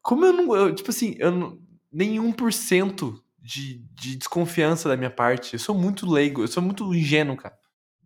[0.01, 0.55] como eu não.
[0.55, 1.59] eu, tipo assim, eu não.
[1.91, 5.53] Nem 1% de, de desconfiança da minha parte.
[5.53, 7.57] Eu sou muito leigo, eu sou muito ingênuo, cara.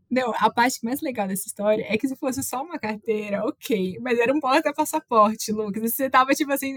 [0.10, 3.98] Não, a parte mais legal dessa história é que se fosse só uma carteira, ok.
[4.02, 5.84] Mas era um porta-passaporte, Lucas.
[5.84, 6.76] E você tava, tipo assim,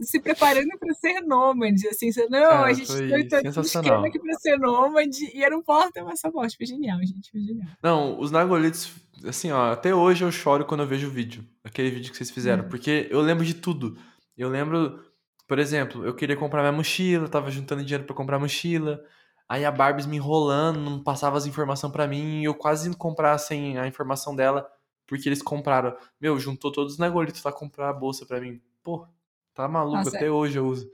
[0.00, 1.86] se preparando pra ser nômade.
[1.88, 3.08] Assim, você, não, Cara, a gente foi
[3.42, 3.64] sensacional.
[3.64, 5.30] esquema aqui pra ser nômade.
[5.32, 6.56] E era um porta-passaporte.
[6.56, 7.30] Foi genial, gente.
[7.30, 7.68] Foi genial.
[7.82, 8.92] Não, os Nagolitos,
[9.24, 11.44] assim, ó, até hoje eu choro quando eu vejo o vídeo.
[11.62, 12.64] Aquele vídeo que vocês fizeram.
[12.64, 12.68] Hum.
[12.68, 13.96] Porque eu lembro de tudo.
[14.36, 15.00] Eu lembro,
[15.46, 19.00] por exemplo, eu queria comprar minha mochila, tava juntando dinheiro pra comprar mochila.
[19.48, 22.40] Aí a Barbies me enrolando, não passava as informações pra mim.
[22.40, 24.68] E eu quase indo comprar sem a informação dela,
[25.06, 25.96] porque eles compraram.
[26.20, 28.60] Meu, juntou todos os Nagolitos lá comprar a bolsa pra mim.
[28.82, 29.06] Pô,
[29.54, 30.90] tá maluco, Nossa, até hoje eu uso.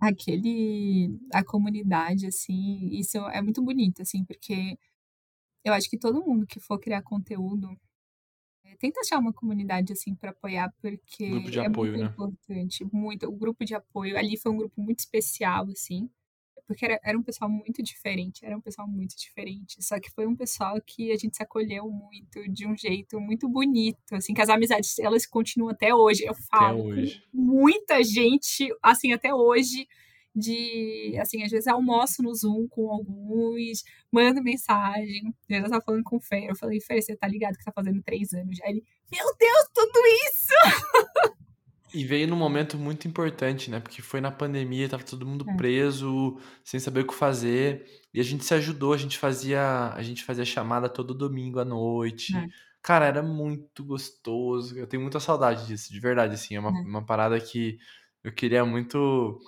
[0.00, 4.78] aquele a comunidade assim isso é muito bonito assim porque
[5.64, 7.70] eu acho que todo mundo que for criar conteúdo
[8.64, 12.16] eh, tenta achar uma comunidade assim para apoiar porque Grupo de é apoio, muito né?
[12.16, 16.10] importante muito o grupo de apoio ali foi um grupo muito especial assim
[16.66, 20.26] porque era, era um pessoal muito diferente era um pessoal muito diferente só que foi
[20.26, 24.42] um pessoal que a gente se acolheu muito de um jeito muito bonito assim que
[24.42, 27.22] as amizades elas continuam até hoje eu falo com hoje.
[27.32, 29.86] muita gente, assim, até hoje,
[30.34, 36.04] de, assim, às vezes almoço no Zoom com alguns, mando mensagem, eu já tava falando
[36.04, 38.68] com o Fer, eu falei, Fer, você tá ligado que tá fazendo três anos já?
[38.68, 41.36] Ele, meu Deus, tudo isso!
[41.94, 43.80] E veio num momento muito importante, né?
[43.80, 45.56] Porque foi na pandemia, tava todo mundo É.
[45.56, 47.86] preso, sem saber o que fazer.
[48.12, 51.64] E a gente se ajudou, a gente fazia, a gente fazia chamada todo domingo à
[51.64, 52.36] noite.
[52.36, 52.46] É.
[52.82, 54.76] Cara, era muito gostoso.
[54.78, 56.56] Eu tenho muita saudade disso, de verdade, assim.
[56.56, 56.82] É uma, É.
[56.82, 57.78] uma parada que
[58.22, 59.38] eu queria muito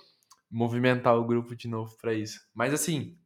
[0.49, 2.39] movimentar o grupo de novo pra isso.
[2.53, 3.17] Mas assim,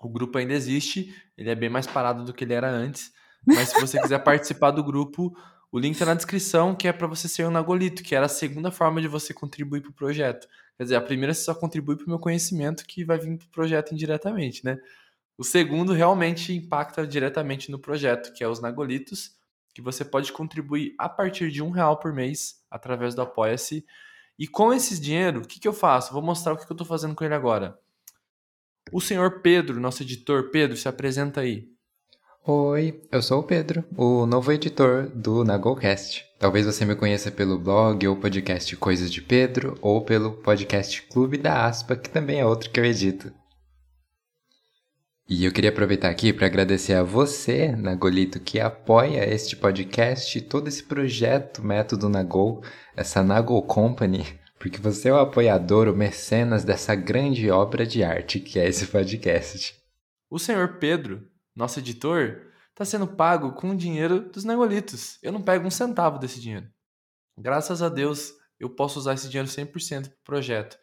[0.00, 3.12] o grupo ainda existe, ele é bem mais parado do que ele era antes.
[3.46, 5.34] Mas se você quiser participar do grupo,
[5.70, 8.28] o link tá na descrição, que é para você ser um Nagolito, que era a
[8.28, 10.48] segunda forma de você contribuir pro projeto.
[10.76, 13.92] Quer dizer, a primeira você só contribui pro meu conhecimento, que vai vir pro projeto
[13.92, 14.78] indiretamente, né?
[15.38, 19.36] O segundo realmente impacta diretamente no projeto, que é os Nagolitos,
[19.74, 23.84] que você pode contribuir a partir de um real por mês, através do Apoia-se.
[24.38, 26.12] E com esse dinheiro, o que, que eu faço?
[26.12, 27.78] Vou mostrar o que, que eu tô fazendo com ele agora.
[28.92, 31.68] O senhor Pedro, nosso editor, Pedro, se apresenta aí.
[32.48, 36.24] Oi, eu sou o Pedro, o novo editor do Nagolcast.
[36.38, 41.38] Talvez você me conheça pelo blog ou podcast Coisas de Pedro, ou pelo podcast Clube
[41.38, 43.32] da Aspa, que também é outro que eu edito.
[45.28, 50.40] E eu queria aproveitar aqui para agradecer a você, Nagolito, que apoia este podcast e
[50.40, 52.62] todo esse projeto Método Nagol,
[52.96, 54.24] essa Nagol Company,
[54.56, 58.86] porque você é o apoiador, o mecenas dessa grande obra de arte que é esse
[58.86, 59.74] podcast.
[60.30, 61.26] O senhor Pedro,
[61.56, 65.18] nosso editor, está sendo pago com o dinheiro dos negolitos.
[65.22, 66.68] Eu não pego um centavo desse dinheiro.
[67.38, 70.78] Graças a Deus, eu posso usar esse dinheiro 100% para o projeto.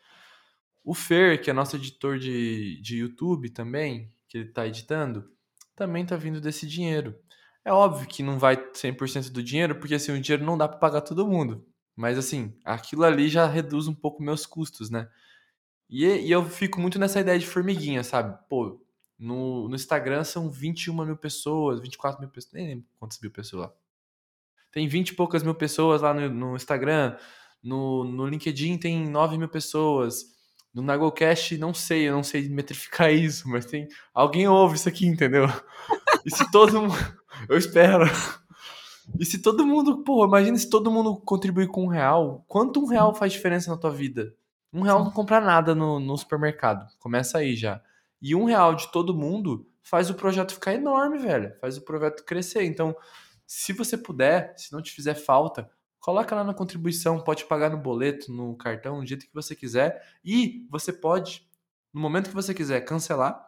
[0.84, 5.32] O Fer, que é nosso editor de, de YouTube também, que ele está editando,
[5.76, 7.15] também está vindo desse dinheiro.
[7.63, 10.80] É óbvio que não vai 100% do dinheiro, porque assim, o dinheiro não dá para
[10.80, 11.65] pagar todo mundo.
[11.95, 15.07] Mas assim, aquilo ali já reduz um pouco meus custos, né?
[15.89, 18.38] E, e eu fico muito nessa ideia de formiguinha, sabe?
[18.49, 18.83] Pô,
[19.24, 23.63] no, no Instagram são 21 mil pessoas, 24 mil pessoas, nem lembro quantas mil pessoas
[23.63, 23.74] lá.
[24.69, 27.15] Tem 20 e poucas mil pessoas lá no, no Instagram.
[27.63, 30.26] No, no LinkedIn tem 9 mil pessoas.
[30.74, 33.88] No Nagocast, não sei, eu não sei metrificar isso, mas tem.
[34.13, 35.45] Alguém ouve isso aqui, entendeu?
[36.26, 36.93] E se todo mundo.
[37.49, 38.05] Eu espero.
[39.17, 40.03] E se todo mundo.
[40.03, 42.43] Pô, imagina se todo mundo contribuir com um real.
[42.47, 44.34] Quanto um real faz diferença na tua vida?
[44.71, 46.88] Um real não compra nada no, no supermercado.
[46.99, 47.82] Começa aí já.
[48.24, 51.53] E um real de todo mundo faz o projeto ficar enorme, velho.
[51.59, 52.63] Faz o projeto crescer.
[52.63, 52.95] Então,
[53.45, 55.69] se você puder, se não te fizer falta,
[55.99, 57.19] coloca lá na contribuição.
[57.19, 60.01] Pode pagar no boleto, no cartão, do jeito que você quiser.
[60.24, 61.45] E você pode,
[61.93, 63.45] no momento que você quiser, cancelar.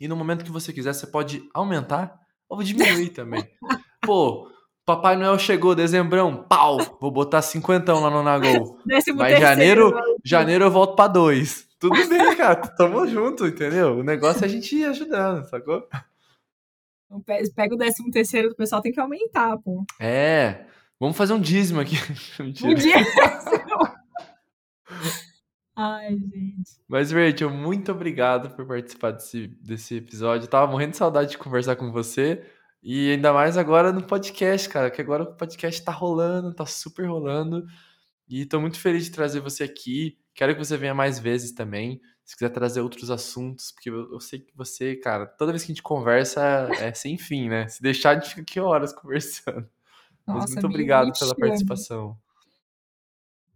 [0.00, 3.48] E no momento que você quiser, você pode aumentar ou diminuir também.
[4.02, 4.50] Pô,
[4.84, 8.76] Papai Noel chegou, dezembrão, pau, vou botar cinquentão lá no Nagol.
[9.14, 9.94] Mas janeiro,
[10.24, 11.69] janeiro eu volto pra dois.
[11.80, 13.96] Tudo bem, cara, tamo junto, entendeu?
[13.96, 15.88] O negócio é a gente ir ajudando, sacou?
[17.56, 19.82] Pega o décimo terceiro do pessoal, tem que aumentar, pô.
[19.98, 20.66] É,
[21.00, 21.96] vamos fazer um dízimo aqui.
[22.38, 22.70] Mentira.
[22.70, 23.04] Um dízimo.
[25.74, 26.78] Ai, gente.
[26.86, 30.44] Mas, Rachel, muito obrigado por participar desse, desse episódio.
[30.44, 32.44] Eu tava morrendo de saudade de conversar com você.
[32.82, 37.06] E ainda mais agora no podcast, cara, que agora o podcast tá rolando, tá super
[37.06, 37.64] rolando.
[38.28, 40.19] E tô muito feliz de trazer você aqui.
[40.34, 42.00] Quero que você venha mais vezes também.
[42.24, 45.72] Se quiser trazer outros assuntos, porque eu, eu sei que você, cara, toda vez que
[45.72, 47.66] a gente conversa é sem fim, né?
[47.68, 49.68] Se deixar, a gente fica aqui horas conversando.
[50.26, 52.16] Nossa, Mas muito obrigado pela participação.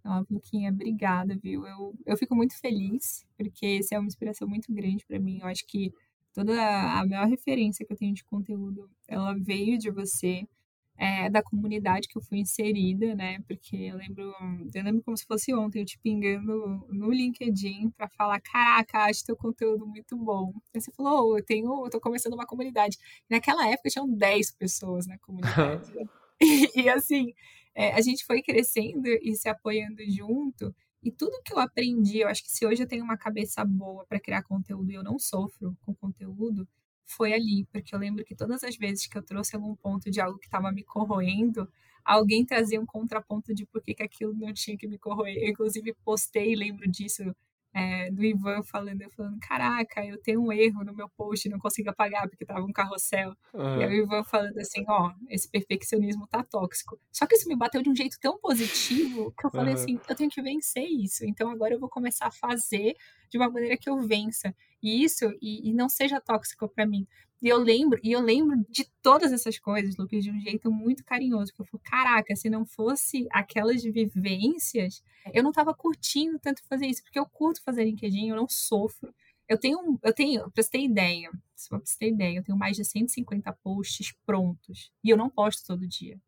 [0.04, 1.66] Ó, Luquinha, obrigada, viu?
[1.66, 5.38] Eu, eu fico muito feliz, porque isso é uma inspiração muito grande para mim.
[5.40, 5.94] Eu acho que
[6.34, 10.46] toda a maior referência que eu tenho de conteúdo, ela veio de você,
[10.96, 13.40] é, da comunidade que eu fui inserida, né?
[13.48, 14.34] Porque eu lembro,
[14.74, 19.24] eu lembro como se fosse ontem, eu te pingando no LinkedIn para falar, caraca, acho
[19.24, 20.52] teu conteúdo muito bom.
[20.72, 22.96] Aí você falou, oh, eu tenho, eu tô começando uma comunidade.
[23.28, 25.92] E naquela época tinham 10 pessoas na comunidade.
[26.40, 27.32] e, e, assim,
[27.74, 30.74] é, a gente foi crescendo e se apoiando junto.
[31.02, 34.06] E tudo que eu aprendi, eu acho que se hoje eu tenho uma cabeça boa
[34.06, 36.66] para criar conteúdo e eu não sofro com conteúdo,
[37.06, 40.20] foi ali, porque eu lembro que todas as vezes que eu trouxe algum ponto de
[40.20, 41.68] algo que estava me corroendo,
[42.04, 45.36] alguém trazia um contraponto de por que, que aquilo não tinha que me corroer.
[45.36, 47.22] Eu, inclusive, postei, lembro disso,
[47.74, 51.58] é, do Ivan falando, eu falando, caraca, eu tenho um erro no meu post, não
[51.58, 53.34] consigo apagar porque tava um carrossel.
[53.52, 53.80] Uhum.
[53.80, 56.96] E aí o Ivan falando assim, ó, esse perfeccionismo tá tóxico.
[57.10, 59.80] Só que isso me bateu de um jeito tão positivo que eu falei uhum.
[59.80, 61.26] assim, eu tenho que vencer isso.
[61.26, 62.94] Então agora eu vou começar a fazer
[63.28, 64.54] de uma maneira que eu vença.
[64.80, 67.06] E isso, e, e não seja tóxico para mim.
[67.44, 71.04] E eu lembro, e eu lembro de todas essas coisas, Lucas, de um jeito muito
[71.04, 71.52] carinhoso.
[71.52, 76.86] Porque eu falo, caraca, se não fosse aquelas vivências, eu não tava curtindo tanto fazer
[76.86, 79.14] isso, porque eu curto fazer LinkedIn, eu não sofro.
[79.46, 81.30] Eu tenho, eu tenho, pra você ter ideia,
[81.68, 84.90] pra você ter ideia, eu tenho mais de 150 posts prontos.
[85.04, 86.18] E eu não posto todo dia.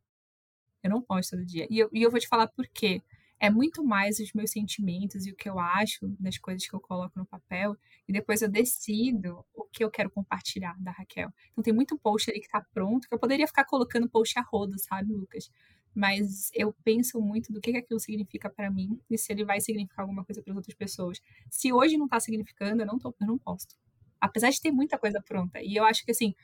[0.83, 1.67] Eu não posto todo dia.
[1.71, 3.03] E eu, e eu vou te falar por quê
[3.39, 6.81] é muito mais os meus sentimentos e o que eu acho das coisas que eu
[6.81, 7.77] coloco no papel,
[8.09, 11.31] e depois eu decido o que eu quero compartilhar da Raquel.
[11.53, 14.43] Então tem muito post ali que tá pronto, que eu poderia ficar colocando post a
[14.43, 15.51] rodo, sabe, Lucas?
[15.95, 19.61] Mas eu penso muito do que, que aquilo significa para mim e se ele vai
[19.61, 21.21] significar alguma coisa para outras pessoas.
[21.51, 23.75] Se hoje não tá significando, eu não, tô, eu não posto.
[24.21, 25.61] Apesar de ter muita coisa pronta.
[25.63, 26.35] E eu acho que assim,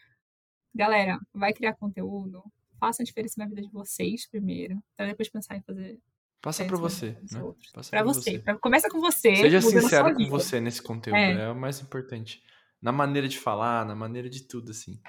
[0.75, 2.43] galera, vai criar conteúdo,
[2.79, 6.01] faça a diferença na vida de vocês primeiro, para depois pensar em fazer
[6.43, 7.41] Passa para você, né?
[7.89, 8.39] Para você.
[8.39, 8.55] você.
[8.61, 9.37] Começa com você.
[9.37, 11.45] Seja sincero com você nesse conteúdo, é.
[11.45, 11.49] é.
[11.49, 12.43] o mais importante.
[12.83, 15.01] Na maneira de falar, na maneira de tudo, assim.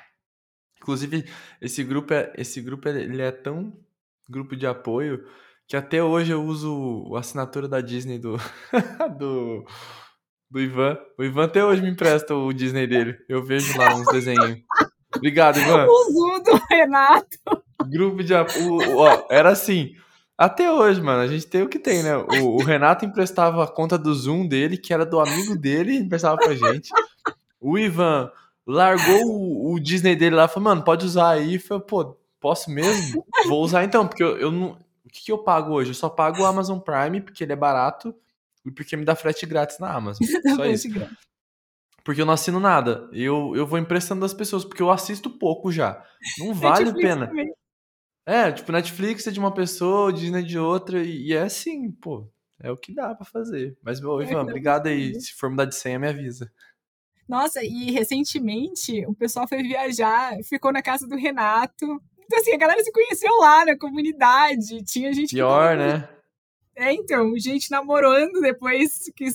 [0.80, 1.26] Inclusive,
[1.60, 3.74] esse grupo é, esse grupo ele é tão
[4.30, 5.26] grupo de apoio
[5.68, 8.38] que até hoje eu uso a assinatura da Disney do
[9.18, 9.66] do,
[10.52, 11.00] do Ivan.
[11.18, 13.18] O Ivan até hoje me empresta o Disney dele.
[13.28, 14.60] Eu vejo lá uns desenhos.
[15.16, 15.88] Obrigado, Ivan.
[15.88, 17.38] O Zoom do Renato.
[17.90, 18.98] Grupo de apoio.
[18.98, 19.96] Ó, era assim.
[20.44, 22.18] Até hoje, mano, a gente tem o que tem, né?
[22.18, 26.36] O, o, Renato emprestava a conta do Zoom dele, que era do amigo dele, emprestava
[26.36, 26.90] pra gente.
[27.62, 28.30] O Ivan
[28.68, 31.58] largou o, o Disney dele lá, falou, mano, pode usar aí.
[31.58, 33.26] Falei, pô, posso mesmo?
[33.48, 34.78] Vou usar então, porque eu, eu não.
[35.10, 35.92] que, que eu pago hoje?
[35.92, 38.14] Eu só pago o Amazon Prime, porque ele é barato
[38.66, 40.28] e porque me dá frete grátis na Amazon.
[40.58, 40.90] Só isso.
[42.04, 43.08] Porque eu não assino nada.
[43.14, 46.04] Eu, eu vou emprestando das pessoas, porque eu assisto pouco já.
[46.38, 47.28] Não vale a pena.
[47.28, 47.54] Também.
[48.26, 52.30] É, tipo, Netflix é de uma pessoa, Disney é de outra, e é assim, pô.
[52.60, 53.78] É o que dá para fazer.
[53.84, 55.20] Mas, meu, é, Ivan, obrigado aí.
[55.20, 56.50] Se for mudar de senha, me avisa.
[57.28, 62.02] Nossa, e recentemente o pessoal foi viajar, ficou na casa do Renato.
[62.20, 64.82] Então, assim, a galera se conheceu lá na comunidade.
[64.84, 66.08] Tinha gente Pior, né?
[66.76, 69.28] É, então, gente namorando depois que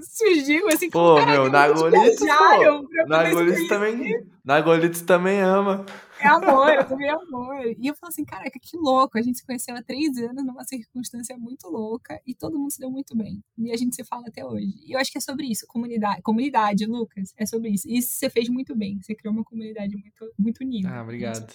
[0.00, 5.84] surgiu, assim, Pô, meu, Nagolitos, pô, Nagolitos também, Nagolitos também ama.
[6.22, 7.66] É amor, eu também amor.
[7.66, 10.64] E eu falo assim, caraca, que louco, a gente se conheceu há três anos numa
[10.64, 13.42] circunstância muito louca e todo mundo se deu muito bem.
[13.58, 14.72] E a gente se fala até hoje.
[14.86, 17.88] E eu acho que é sobre isso, comunidade, comunidade, Lucas, é sobre isso.
[17.88, 20.88] E isso você fez muito bem, você criou uma comunidade muito, muito unida.
[20.88, 21.52] Ah, obrigado.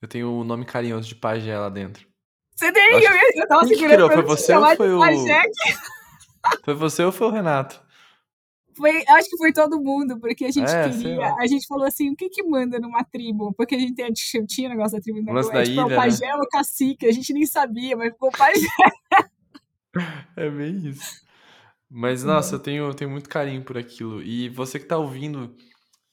[0.00, 2.08] Eu tenho o nome carinhoso de Pajé lá dentro.
[2.56, 4.12] Você tem, eu, eu, eu tava Quem segurando.
[4.12, 5.00] Foi você ou foi o...
[6.64, 7.82] Foi você ou foi o Renato?
[8.74, 11.34] Foi, acho que foi todo mundo, porque a gente é, queria.
[11.38, 13.52] A gente falou assim: o que que manda numa tribo?
[13.54, 16.34] Porque a gente tinha, tinha negócio da tribo Nossa, da tipo, ilha, o pajé né?
[16.34, 18.66] o cacique, a gente nem sabia, mas ficou pajé.
[20.34, 21.20] É bem isso.
[21.90, 24.22] Mas, nossa, eu tenho, eu tenho muito carinho por aquilo.
[24.22, 25.54] E você que tá ouvindo,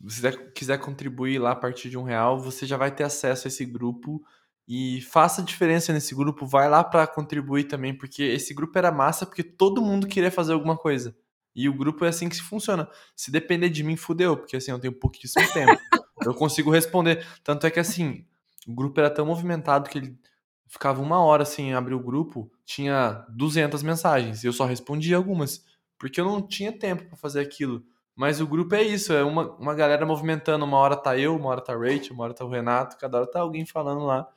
[0.05, 3.49] se quiser contribuir lá a partir de um real, você já vai ter acesso a
[3.49, 4.21] esse grupo
[4.67, 9.25] e faça diferença nesse grupo, vai lá para contribuir também, porque esse grupo era massa
[9.25, 11.15] porque todo mundo queria fazer alguma coisa.
[11.59, 12.87] E o grupo é assim que se funciona.
[13.13, 15.77] Se depender de mim, fudeu, porque assim, eu tenho pouquíssimo tempo.
[16.25, 17.27] eu consigo responder.
[17.43, 18.25] Tanto é que assim,
[18.65, 20.17] o grupo era tão movimentado que ele
[20.67, 25.65] ficava uma hora sem abrir o grupo, tinha 200 mensagens, e eu só respondia algumas,
[25.97, 27.83] porque eu não tinha tempo para fazer aquilo.
[28.15, 30.63] Mas o grupo é isso, é uma, uma galera movimentando.
[30.63, 33.29] Uma hora tá eu, uma hora tá Rachel, uma hora tá o Renato, cada hora
[33.29, 34.29] tá alguém falando lá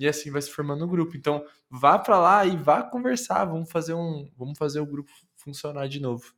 [0.00, 1.14] e assim vai se formando o grupo.
[1.14, 5.88] Então, vá para lá e vá conversar, vamos fazer um, vamos fazer o grupo funcionar
[5.88, 6.32] de novo.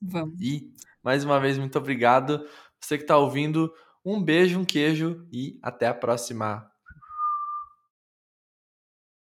[0.00, 0.40] Vamos.
[0.40, 0.72] E
[1.02, 2.46] mais uma vez muito obrigado.
[2.80, 3.72] Você que está ouvindo,
[4.04, 6.69] um beijo, um queijo e até a próxima.